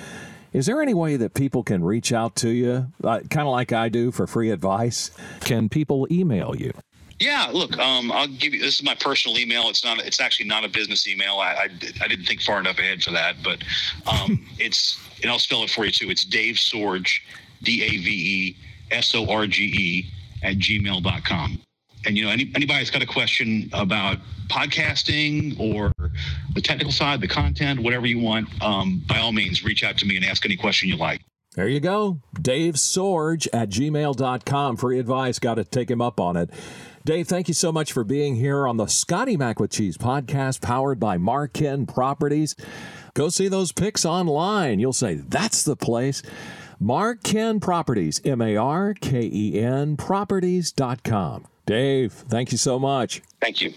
Is 0.52 0.66
there 0.66 0.82
any 0.82 0.94
way 0.94 1.16
that 1.16 1.34
people 1.34 1.64
can 1.64 1.84
reach 1.84 2.12
out 2.12 2.36
to 2.36 2.50
you, 2.50 2.88
uh, 3.04 3.20
kind 3.30 3.46
of 3.48 3.52
like 3.52 3.72
I 3.72 3.88
do 3.88 4.12
for 4.12 4.26
free 4.26 4.50
advice? 4.50 5.10
Can 5.40 5.68
people 5.68 6.06
email 6.10 6.54
you? 6.56 6.72
Yeah, 7.20 7.48
look, 7.52 7.78
um, 7.78 8.10
I'll 8.10 8.26
give 8.26 8.54
you. 8.54 8.60
This 8.60 8.74
is 8.74 8.82
my 8.82 8.94
personal 8.94 9.38
email. 9.38 9.68
It's 9.68 9.84
not. 9.84 10.04
It's 10.04 10.20
actually 10.20 10.46
not 10.46 10.64
a 10.64 10.68
business 10.68 11.06
email. 11.06 11.34
I, 11.34 11.52
I, 11.52 11.68
I 12.02 12.08
didn't 12.08 12.24
think 12.24 12.42
far 12.42 12.58
enough 12.58 12.78
ahead 12.78 13.02
for 13.02 13.12
that, 13.12 13.36
but 13.42 13.62
um, 14.06 14.44
it's. 14.58 14.98
And 15.22 15.30
I'll 15.30 15.38
spell 15.38 15.62
it 15.62 15.70
for 15.70 15.84
you 15.84 15.90
too. 15.90 16.10
It's 16.10 16.24
Dave 16.24 16.56
Sorge, 16.56 17.20
D 17.62 17.82
A 17.82 17.88
V 17.88 18.10
E 18.10 18.56
S 18.90 19.14
O 19.14 19.28
R 19.30 19.46
G 19.46 19.64
E 19.64 20.10
at 20.42 20.56
gmail.com. 20.56 21.60
And 22.06 22.18
you 22.18 22.24
know, 22.24 22.30
any, 22.30 22.50
anybody 22.54 22.80
that's 22.80 22.90
got 22.90 23.02
a 23.02 23.06
question 23.06 23.70
about 23.72 24.18
podcasting 24.48 25.58
or 25.58 25.92
the 26.54 26.60
technical 26.60 26.92
side, 26.92 27.20
the 27.20 27.28
content, 27.28 27.80
whatever 27.80 28.06
you 28.06 28.18
want, 28.18 28.48
um, 28.62 29.02
by 29.06 29.18
all 29.18 29.32
means, 29.32 29.64
reach 29.64 29.82
out 29.82 29.96
to 29.98 30.06
me 30.06 30.16
and 30.16 30.24
ask 30.24 30.44
any 30.44 30.56
question 30.56 30.88
you 30.88 30.96
like. 30.96 31.22
There 31.54 31.68
you 31.68 31.80
go. 31.80 32.20
Dave 32.40 32.74
Sorge 32.74 33.46
at 33.52 33.70
gmail.com. 33.70 34.76
Free 34.76 34.98
advice. 34.98 35.38
Got 35.38 35.54
to 35.54 35.64
take 35.64 35.90
him 35.90 36.02
up 36.02 36.18
on 36.20 36.36
it. 36.36 36.50
Dave, 37.06 37.28
thank 37.28 37.48
you 37.48 37.54
so 37.54 37.70
much 37.70 37.92
for 37.92 38.02
being 38.02 38.36
here 38.36 38.66
on 38.66 38.78
the 38.78 38.86
Scotty 38.86 39.36
Mac 39.36 39.60
with 39.60 39.70
Cheese 39.70 39.98
podcast 39.98 40.62
powered 40.62 40.98
by 40.98 41.18
Marken 41.18 41.84
Properties. 41.84 42.56
Go 43.12 43.28
see 43.28 43.46
those 43.46 43.72
pics 43.72 44.06
online. 44.06 44.78
You'll 44.78 44.94
say, 44.94 45.16
that's 45.16 45.64
the 45.64 45.76
place. 45.76 46.22
Marken 46.80 47.60
Properties, 47.60 48.22
M 48.24 48.40
A 48.40 48.56
R 48.56 48.94
K 48.94 49.30
E 49.30 49.60
N 49.60 49.98
Properties.com. 49.98 51.46
Dave, 51.66 52.12
thank 52.12 52.52
you 52.52 52.58
so 52.58 52.78
much. 52.78 53.20
Thank 53.38 53.60
you. 53.60 53.70